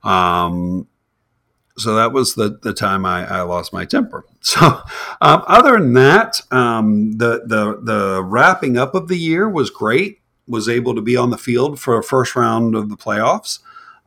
um, 0.03 0.87
so 1.77 1.95
that 1.95 2.11
was 2.11 2.35
the, 2.35 2.59
the 2.61 2.73
time 2.73 3.05
I, 3.05 3.25
I 3.25 3.41
lost 3.41 3.73
my 3.73 3.85
temper. 3.85 4.25
So, 4.41 4.61
um, 5.19 5.43
other 5.47 5.73
than 5.73 5.93
that, 5.95 6.39
um, 6.49 7.17
the, 7.17 7.41
the, 7.45 7.77
the 7.83 8.23
wrapping 8.23 8.77
up 8.77 8.95
of 8.95 9.09
the 9.09 9.17
year 9.17 9.49
was 9.49 9.69
great. 9.69 10.21
Was 10.47 10.69
able 10.69 10.95
to 10.95 11.01
be 11.01 11.17
on 11.17 11.29
the 11.29 11.37
field 11.37 11.77
for 11.77 11.97
a 11.97 12.03
first 12.03 12.37
round 12.37 12.73
of 12.73 12.89
the 12.89 12.95
playoffs. 12.95 13.59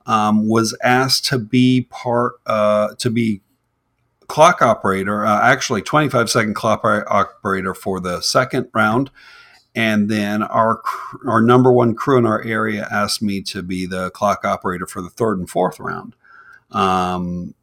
Um, 0.06 0.48
was 0.48 0.76
asked 0.82 1.26
to 1.26 1.38
be 1.38 1.86
part, 1.90 2.34
uh, 2.46 2.94
to 2.98 3.10
be 3.10 3.40
clock 4.26 4.62
operator, 4.62 5.24
uh, 5.24 5.40
actually 5.42 5.82
25 5.82 6.30
second 6.30 6.54
clock 6.54 6.82
operator 6.84 7.74
for 7.74 8.00
the 8.00 8.20
second 8.20 8.68
round. 8.74 9.10
And 9.74 10.10
then 10.10 10.42
our 10.42 10.82
our 11.26 11.40
number 11.40 11.72
one 11.72 11.94
crew 11.94 12.18
in 12.18 12.26
our 12.26 12.42
area 12.42 12.86
asked 12.90 13.22
me 13.22 13.40
to 13.42 13.62
be 13.62 13.86
the 13.86 14.10
clock 14.10 14.44
operator 14.44 14.86
for 14.86 15.00
the 15.00 15.08
third 15.08 15.38
and 15.38 15.48
fourth 15.48 15.80
round. 15.80 16.14
Um, 16.70 17.54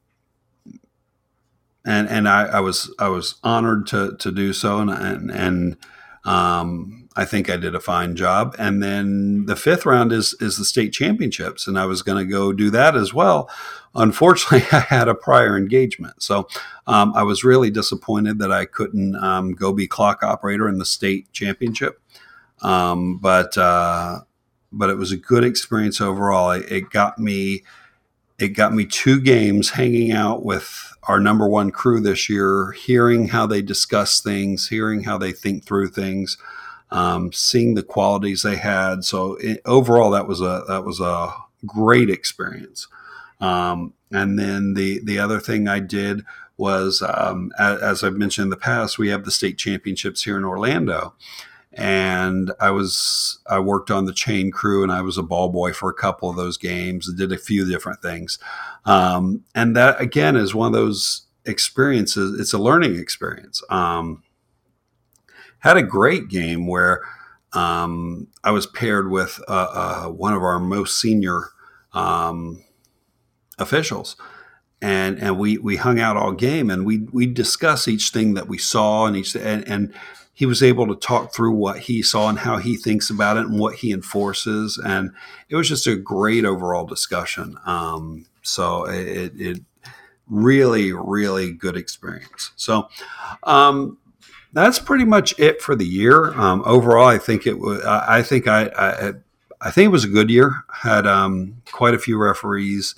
and 1.85 2.07
and 2.07 2.27
I, 2.27 2.45
I, 2.45 2.59
was 2.59 2.93
I 2.99 3.09
was 3.09 3.35
honored 3.43 3.87
to 3.87 4.15
to 4.17 4.31
do 4.31 4.53
so, 4.53 4.79
and 4.79 4.89
and, 4.89 5.31
and 5.31 5.77
um, 6.25 6.98
I 7.19 7.25
think 7.25 7.49
I 7.49 7.57
did 7.57 7.75
a 7.75 7.81
fine 7.81 8.15
job. 8.15 8.55
And 8.57 8.81
then 8.81 9.45
the 9.45 9.57
fifth 9.57 9.85
round 9.85 10.13
is 10.13 10.33
is 10.39 10.57
the 10.57 10.63
state 10.63 10.93
championships, 10.93 11.67
and 11.67 11.77
I 11.77 11.85
was 11.85 12.01
going 12.01 12.17
to 12.17 12.31
go 12.31 12.53
do 12.53 12.69
that 12.69 12.95
as 12.95 13.13
well. 13.13 13.49
Unfortunately, 13.93 14.65
I 14.71 14.79
had 14.79 15.09
a 15.09 15.13
prior 15.15 15.57
engagement, 15.57 16.23
so 16.23 16.47
um, 16.87 17.11
I 17.15 17.23
was 17.23 17.43
really 17.43 17.71
disappointed 17.71 18.39
that 18.39 18.53
I 18.53 18.63
couldn't 18.63 19.17
um, 19.17 19.51
go 19.51 19.73
be 19.73 19.85
clock 19.85 20.23
operator 20.23 20.69
in 20.69 20.77
the 20.77 20.85
state 20.85 21.29
championship. 21.33 22.01
Um, 22.61 23.17
but 23.17 23.57
uh, 23.57 24.21
but 24.71 24.89
it 24.89 24.97
was 24.97 25.11
a 25.11 25.17
good 25.17 25.43
experience 25.43 25.99
overall. 25.99 26.51
It, 26.51 26.71
it 26.71 26.89
got 26.89 27.19
me 27.19 27.63
it 28.37 28.49
got 28.49 28.73
me 28.73 28.85
two 28.85 29.19
games 29.19 29.71
hanging 29.71 30.13
out 30.13 30.45
with 30.45 30.93
our 31.03 31.19
number 31.19 31.49
one 31.49 31.71
crew 31.71 31.99
this 31.99 32.29
year, 32.29 32.71
hearing 32.71 33.27
how 33.27 33.45
they 33.45 33.61
discuss 33.61 34.21
things, 34.21 34.69
hearing 34.69 35.03
how 35.03 35.17
they 35.17 35.33
think 35.33 35.65
through 35.65 35.89
things, 35.89 36.37
um, 36.91 37.31
seeing 37.31 37.75
the 37.75 37.83
qualities 37.83 38.41
they 38.41 38.55
had. 38.55 39.03
So 39.05 39.35
it, 39.35 39.61
overall, 39.65 40.11
that 40.11 40.27
was 40.27 40.41
a 40.41 40.63
that 40.67 40.83
was 40.83 40.99
a 40.99 41.33
great 41.65 42.09
experience. 42.09 42.87
Um, 43.39 43.93
and 44.11 44.37
then 44.37 44.73
the 44.73 44.99
the 45.03 45.19
other 45.19 45.39
thing 45.39 45.67
I 45.67 45.79
did 45.79 46.23
was, 46.57 47.01
um, 47.01 47.51
as, 47.57 47.81
as 47.81 48.03
I've 48.03 48.15
mentioned 48.15 48.45
in 48.45 48.49
the 48.49 48.57
past, 48.57 48.99
we 48.99 49.09
have 49.09 49.23
the 49.23 49.31
state 49.31 49.57
championships 49.57 50.23
here 50.23 50.37
in 50.37 50.43
Orlando, 50.43 51.13
and 51.71 52.51
I 52.59 52.71
was 52.71 53.39
I 53.47 53.59
worked 53.59 53.91
on 53.91 54.05
the 54.05 54.13
chain 54.13 54.51
crew 54.51 54.83
and 54.83 54.91
I 54.91 55.01
was 55.01 55.17
a 55.17 55.23
ball 55.23 55.49
boy 55.49 55.73
for 55.73 55.89
a 55.89 55.93
couple 55.93 56.29
of 56.29 56.35
those 56.35 56.57
games 56.57 57.07
and 57.07 57.17
did 57.17 57.31
a 57.31 57.37
few 57.37 57.69
different 57.69 58.01
things. 58.01 58.39
Um, 58.85 59.43
and 59.53 59.75
that 59.75 60.01
again 60.01 60.35
is 60.35 60.55
one 60.55 60.67
of 60.67 60.73
those 60.73 61.21
experiences. 61.45 62.39
It's 62.39 62.53
a 62.53 62.57
learning 62.57 62.95
experience. 62.95 63.61
Um, 63.69 64.23
had 65.59 65.77
a 65.77 65.83
great 65.83 66.29
game 66.29 66.67
where 66.67 67.01
um, 67.53 68.27
I 68.43 68.51
was 68.51 68.67
paired 68.67 69.09
with 69.09 69.39
uh, 69.47 69.51
uh, 69.73 70.09
one 70.09 70.33
of 70.33 70.43
our 70.43 70.59
most 70.59 70.99
senior 70.99 71.49
um, 71.93 72.63
officials. 73.57 74.15
And, 74.81 75.19
and 75.19 75.37
we, 75.37 75.57
we 75.57 75.75
hung 75.75 75.99
out 75.99 76.15
all 76.15 76.31
game 76.31 76.69
and 76.69 76.85
we 76.85 76.99
we 77.11 77.25
discuss 77.25 77.85
each 77.85 78.11
thing 78.11 78.35
that 78.35 78.47
we 78.47 78.57
saw 78.57 79.07
and 79.07 79.17
each 79.17 79.35
and, 79.35 79.67
and 79.67 79.93
he 80.31 80.45
was 80.45 80.63
able 80.63 80.87
to 80.87 80.95
talk 80.95 81.33
through 81.33 81.51
what 81.51 81.79
he 81.79 82.01
saw 82.01 82.29
and 82.29 82.39
how 82.39 82.59
he 82.59 82.77
thinks 82.77 83.09
about 83.09 83.35
it 83.35 83.45
and 83.45 83.59
what 83.59 83.75
he 83.75 83.91
enforces. 83.91 84.79
And 84.81 85.11
it 85.49 85.57
was 85.57 85.67
just 85.67 85.85
a 85.85 85.97
great 85.97 86.45
overall 86.45 86.85
discussion. 86.85 87.57
Um, 87.65 88.25
so 88.41 88.85
it, 88.85 89.33
it, 89.35 89.59
really, 90.29 90.93
really 90.93 91.51
good 91.51 91.75
experience. 91.75 92.51
So 92.55 92.87
um, 93.43 93.97
that's 94.53 94.79
pretty 94.79 95.05
much 95.05 95.37
it 95.39 95.61
for 95.61 95.75
the 95.75 95.85
year. 95.85 96.33
Um, 96.39 96.63
overall, 96.65 97.07
I 97.07 97.17
think 97.17 97.45
it 97.45 97.59
was. 97.59 97.83
I 97.85 98.21
think 98.23 98.47
I, 98.47 98.65
I, 98.75 99.13
I 99.61 99.71
think 99.71 99.87
it 99.87 99.91
was 99.91 100.05
a 100.05 100.09
good 100.09 100.29
year. 100.29 100.63
Had 100.73 101.05
um, 101.05 101.61
quite 101.71 101.93
a 101.93 101.99
few 101.99 102.17
referees 102.17 102.95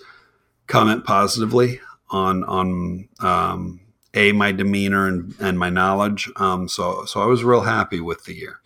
comment 0.68 1.04
positively 1.04 1.82
on 2.10 2.44
on 2.46 3.10
um, 3.20 3.82
a 4.14 4.32
my 4.32 4.52
demeanor 4.52 5.08
and, 5.08 5.36
and 5.40 5.60
my 5.60 5.70
knowledge. 5.70 6.30
Um, 6.38 6.68
so 6.68 7.06
so 7.06 7.22
I 7.22 7.26
was 7.26 7.44
real 7.44 7.62
happy 7.62 8.00
with 8.00 8.26
the 8.26 8.36
year. 8.36 8.60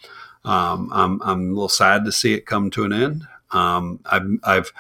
Um, 0.44 0.90
I'm 0.94 1.22
I'm 1.24 1.42
a 1.50 1.54
little 1.54 1.70
sad 1.70 2.06
to 2.06 2.12
see 2.12 2.34
it 2.34 2.46
come 2.46 2.70
to 2.72 2.84
an 2.84 2.94
end. 2.94 3.28
Um, 3.52 4.00
I've, 4.06 4.28
I've 4.44 4.74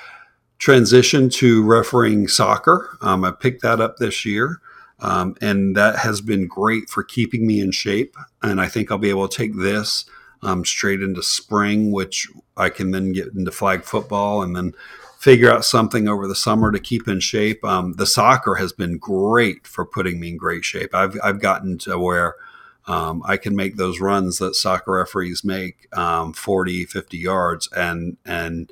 transitioned 0.59 1.31
to 1.33 1.63
refereeing 1.63 2.27
soccer. 2.27 2.97
I 3.01 3.31
picked 3.31 3.61
that 3.61 3.79
up 3.79 3.97
this 3.97 4.25
year. 4.25 4.59
Um, 4.99 5.35
and 5.41 5.75
that 5.75 5.97
has 5.99 6.21
been 6.21 6.47
great 6.47 6.89
for 6.89 7.03
keeping 7.03 7.45
me 7.45 7.59
in 7.59 7.71
shape. 7.71 8.15
And 8.41 8.61
I 8.61 8.67
think 8.67 8.91
I'll 8.91 8.97
be 8.97 9.09
able 9.09 9.27
to 9.27 9.37
take 9.37 9.55
this 9.55 10.05
um, 10.41 10.63
straight 10.63 11.01
into 11.01 11.23
spring, 11.23 11.91
which 11.91 12.27
I 12.55 12.69
can 12.69 12.91
then 12.91 13.11
get 13.11 13.33
into 13.33 13.51
flag 13.51 13.83
football 13.83 14.41
and 14.41 14.55
then 14.55 14.73
figure 15.19 15.51
out 15.51 15.65
something 15.65 16.07
over 16.07 16.27
the 16.27 16.35
summer 16.35 16.71
to 16.71 16.79
keep 16.79 17.07
in 17.07 17.19
shape. 17.19 17.63
Um, 17.65 17.93
the 17.93 18.05
soccer 18.05 18.55
has 18.55 18.71
been 18.71 18.97
great 18.97 19.65
for 19.65 19.85
putting 19.85 20.19
me 20.19 20.29
in 20.29 20.37
great 20.37 20.63
shape. 20.63 20.93
I've, 20.93 21.17
I've 21.23 21.41
gotten 21.41 21.77
to 21.79 21.97
where 21.97 22.35
um, 22.87 23.23
I 23.25 23.37
can 23.37 23.55
make 23.55 23.75
those 23.75 23.99
runs 23.99 24.37
that 24.37 24.55
soccer 24.55 24.93
referees 24.93 25.43
make 25.43 25.87
um, 25.97 26.33
40, 26.33 26.85
50 26.85 27.17
yards 27.17 27.67
and, 27.75 28.17
and 28.23 28.71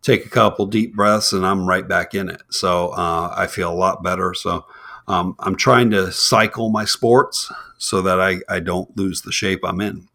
take 0.00 0.24
a 0.24 0.30
couple 0.30 0.66
deep 0.66 0.94
breaths 0.94 1.32
and 1.32 1.44
I'm 1.44 1.68
right 1.68 1.88
back 1.88 2.14
in 2.14 2.28
it. 2.28 2.42
So 2.50 2.90
uh, 2.90 3.34
I 3.36 3.48
feel 3.48 3.72
a 3.72 3.74
lot 3.74 4.02
better. 4.02 4.32
So 4.34 4.66
um, 5.06 5.36
I'm 5.38 5.56
trying 5.56 5.90
to 5.90 6.10
cycle 6.12 6.70
my 6.70 6.84
sports 6.84 7.52
so 7.78 8.00
that 8.02 8.20
I, 8.20 8.38
I 8.48 8.60
don't 8.60 8.96
lose 8.96 9.22
the 9.22 9.32
shape 9.32 9.60
I'm 9.62 9.80
in. 9.80 10.08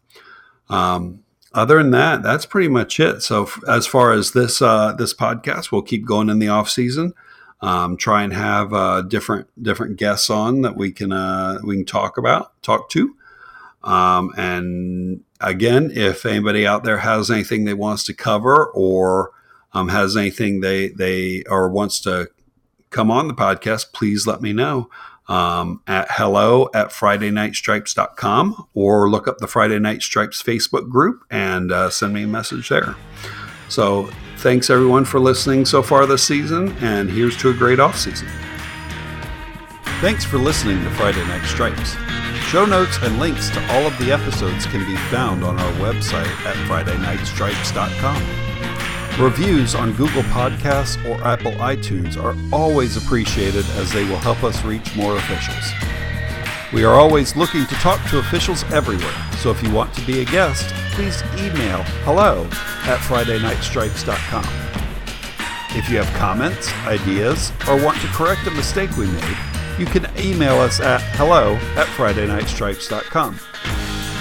Um, 0.68 1.24
other 1.52 1.78
than 1.78 1.90
that, 1.92 2.22
that's 2.22 2.46
pretty 2.46 2.68
much 2.68 3.00
it. 3.00 3.22
So 3.22 3.44
f- 3.44 3.60
as 3.68 3.86
far 3.86 4.12
as 4.12 4.32
this 4.32 4.62
uh, 4.62 4.92
this 4.92 5.12
podcast, 5.14 5.72
we'll 5.72 5.82
keep 5.82 6.06
going 6.06 6.28
in 6.28 6.38
the 6.38 6.48
off 6.48 6.70
season. 6.70 7.12
Um, 7.60 7.96
try 7.96 8.22
and 8.22 8.32
have 8.32 8.72
uh, 8.72 9.02
different 9.02 9.48
different 9.62 9.96
guests 9.96 10.30
on 10.30 10.62
that 10.62 10.76
we 10.76 10.92
can 10.92 11.12
uh, 11.12 11.58
we 11.64 11.76
can 11.76 11.84
talk 11.84 12.18
about, 12.18 12.60
talk 12.62 12.88
to. 12.90 13.16
Um, 13.82 14.32
and 14.36 15.24
again, 15.40 15.90
if 15.92 16.24
anybody 16.24 16.66
out 16.66 16.84
there 16.84 16.98
has 16.98 17.30
anything 17.30 17.64
they 17.64 17.74
wants 17.74 18.04
to 18.04 18.14
cover 18.14 18.66
or 18.66 19.32
um, 19.72 19.88
has 19.88 20.16
anything 20.16 20.60
they 20.60 20.88
they 20.88 21.42
or 21.44 21.68
wants 21.68 22.00
to 22.02 22.28
come 22.90 23.10
on 23.10 23.28
the 23.28 23.34
podcast, 23.34 23.92
please 23.92 24.26
let 24.26 24.40
me 24.40 24.52
know 24.52 24.90
um, 25.30 25.80
at 25.86 26.08
hello 26.10 26.68
at 26.74 26.88
FridayNightStripes.com 26.88 28.66
or 28.74 29.08
look 29.08 29.28
up 29.28 29.38
the 29.38 29.46
Friday 29.46 29.78
Night 29.78 30.02
Stripes 30.02 30.42
Facebook 30.42 30.90
group 30.90 31.24
and 31.30 31.70
uh, 31.70 31.88
send 31.88 32.12
me 32.12 32.24
a 32.24 32.26
message 32.26 32.68
there. 32.68 32.96
So 33.68 34.10
thanks 34.38 34.68
everyone 34.68 35.04
for 35.04 35.20
listening 35.20 35.64
so 35.64 35.82
far 35.82 36.04
this 36.04 36.24
season, 36.24 36.76
and 36.80 37.08
here's 37.08 37.36
to 37.38 37.50
a 37.50 37.54
great 37.54 37.78
off 37.78 37.96
season. 37.96 38.28
Thanks 40.00 40.24
for 40.24 40.38
listening 40.38 40.82
to 40.82 40.90
Friday 40.90 41.24
Night 41.28 41.44
Stripes. 41.44 41.94
Show 42.48 42.64
notes 42.64 42.98
and 43.02 43.20
links 43.20 43.50
to 43.50 43.64
all 43.72 43.86
of 43.86 43.96
the 43.98 44.10
episodes 44.10 44.66
can 44.66 44.84
be 44.84 44.96
found 45.12 45.44
on 45.44 45.60
our 45.60 45.72
website 45.74 46.26
at 46.44 46.56
FridayNightStripes.com. 46.66 48.49
Reviews 49.18 49.74
on 49.74 49.92
Google 49.92 50.22
Podcasts 50.22 50.96
or 51.06 51.22
Apple 51.24 51.52
iTunes 51.52 52.16
are 52.16 52.34
always 52.54 52.96
appreciated 52.96 53.66
as 53.76 53.92
they 53.92 54.04
will 54.04 54.18
help 54.18 54.42
us 54.42 54.64
reach 54.64 54.96
more 54.96 55.16
officials. 55.16 55.72
We 56.72 56.84
are 56.84 56.94
always 56.94 57.36
looking 57.36 57.66
to 57.66 57.74
talk 57.74 58.02
to 58.10 58.18
officials 58.18 58.64
everywhere, 58.72 59.12
so 59.38 59.50
if 59.50 59.62
you 59.62 59.70
want 59.72 59.92
to 59.94 60.06
be 60.06 60.20
a 60.20 60.24
guest, 60.24 60.72
please 60.92 61.22
email 61.36 61.82
hello 62.04 62.44
at 62.84 62.98
FridayNightStripes.com. 63.00 64.44
If 65.76 65.90
you 65.90 65.98
have 65.98 66.12
comments, 66.16 66.72
ideas, 66.86 67.52
or 67.68 67.82
want 67.82 68.00
to 68.00 68.06
correct 68.08 68.46
a 68.46 68.50
mistake 68.52 68.96
we 68.96 69.06
made, 69.06 69.36
you 69.78 69.86
can 69.86 70.06
email 70.18 70.58
us 70.60 70.80
at 70.80 71.00
hello 71.16 71.54
at 71.76 71.86
FridayNightStripes.com. 71.88 73.38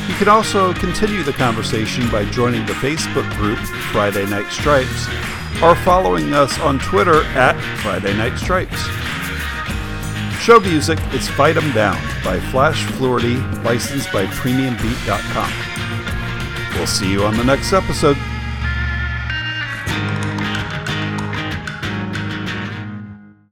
You 0.09 0.15
can 0.15 0.27
also 0.27 0.73
continue 0.73 1.21
the 1.21 1.33
conversation 1.33 2.09
by 2.09 2.25
joining 2.25 2.65
the 2.65 2.73
Facebook 2.73 3.31
group 3.37 3.59
Friday 3.91 4.25
Night 4.25 4.51
Stripes 4.51 5.07
or 5.61 5.75
following 5.75 6.33
us 6.33 6.59
on 6.61 6.79
Twitter 6.79 7.23
at 7.35 7.53
Friday 7.83 8.17
Night 8.17 8.35
Stripes. 8.39 8.81
Show 10.41 10.59
music 10.61 10.97
is 11.13 11.27
Fight 11.29 11.57
'em 11.57 11.71
Down 11.73 12.01
by 12.25 12.39
Flash 12.39 12.85
Fluorty, 12.85 13.37
licensed 13.63 14.11
by 14.11 14.25
PremiumBeat.com. 14.25 15.51
We'll 16.75 16.87
see 16.87 17.11
you 17.11 17.23
on 17.23 17.37
the 17.37 17.43
next 17.43 17.71
episode. 17.71 18.17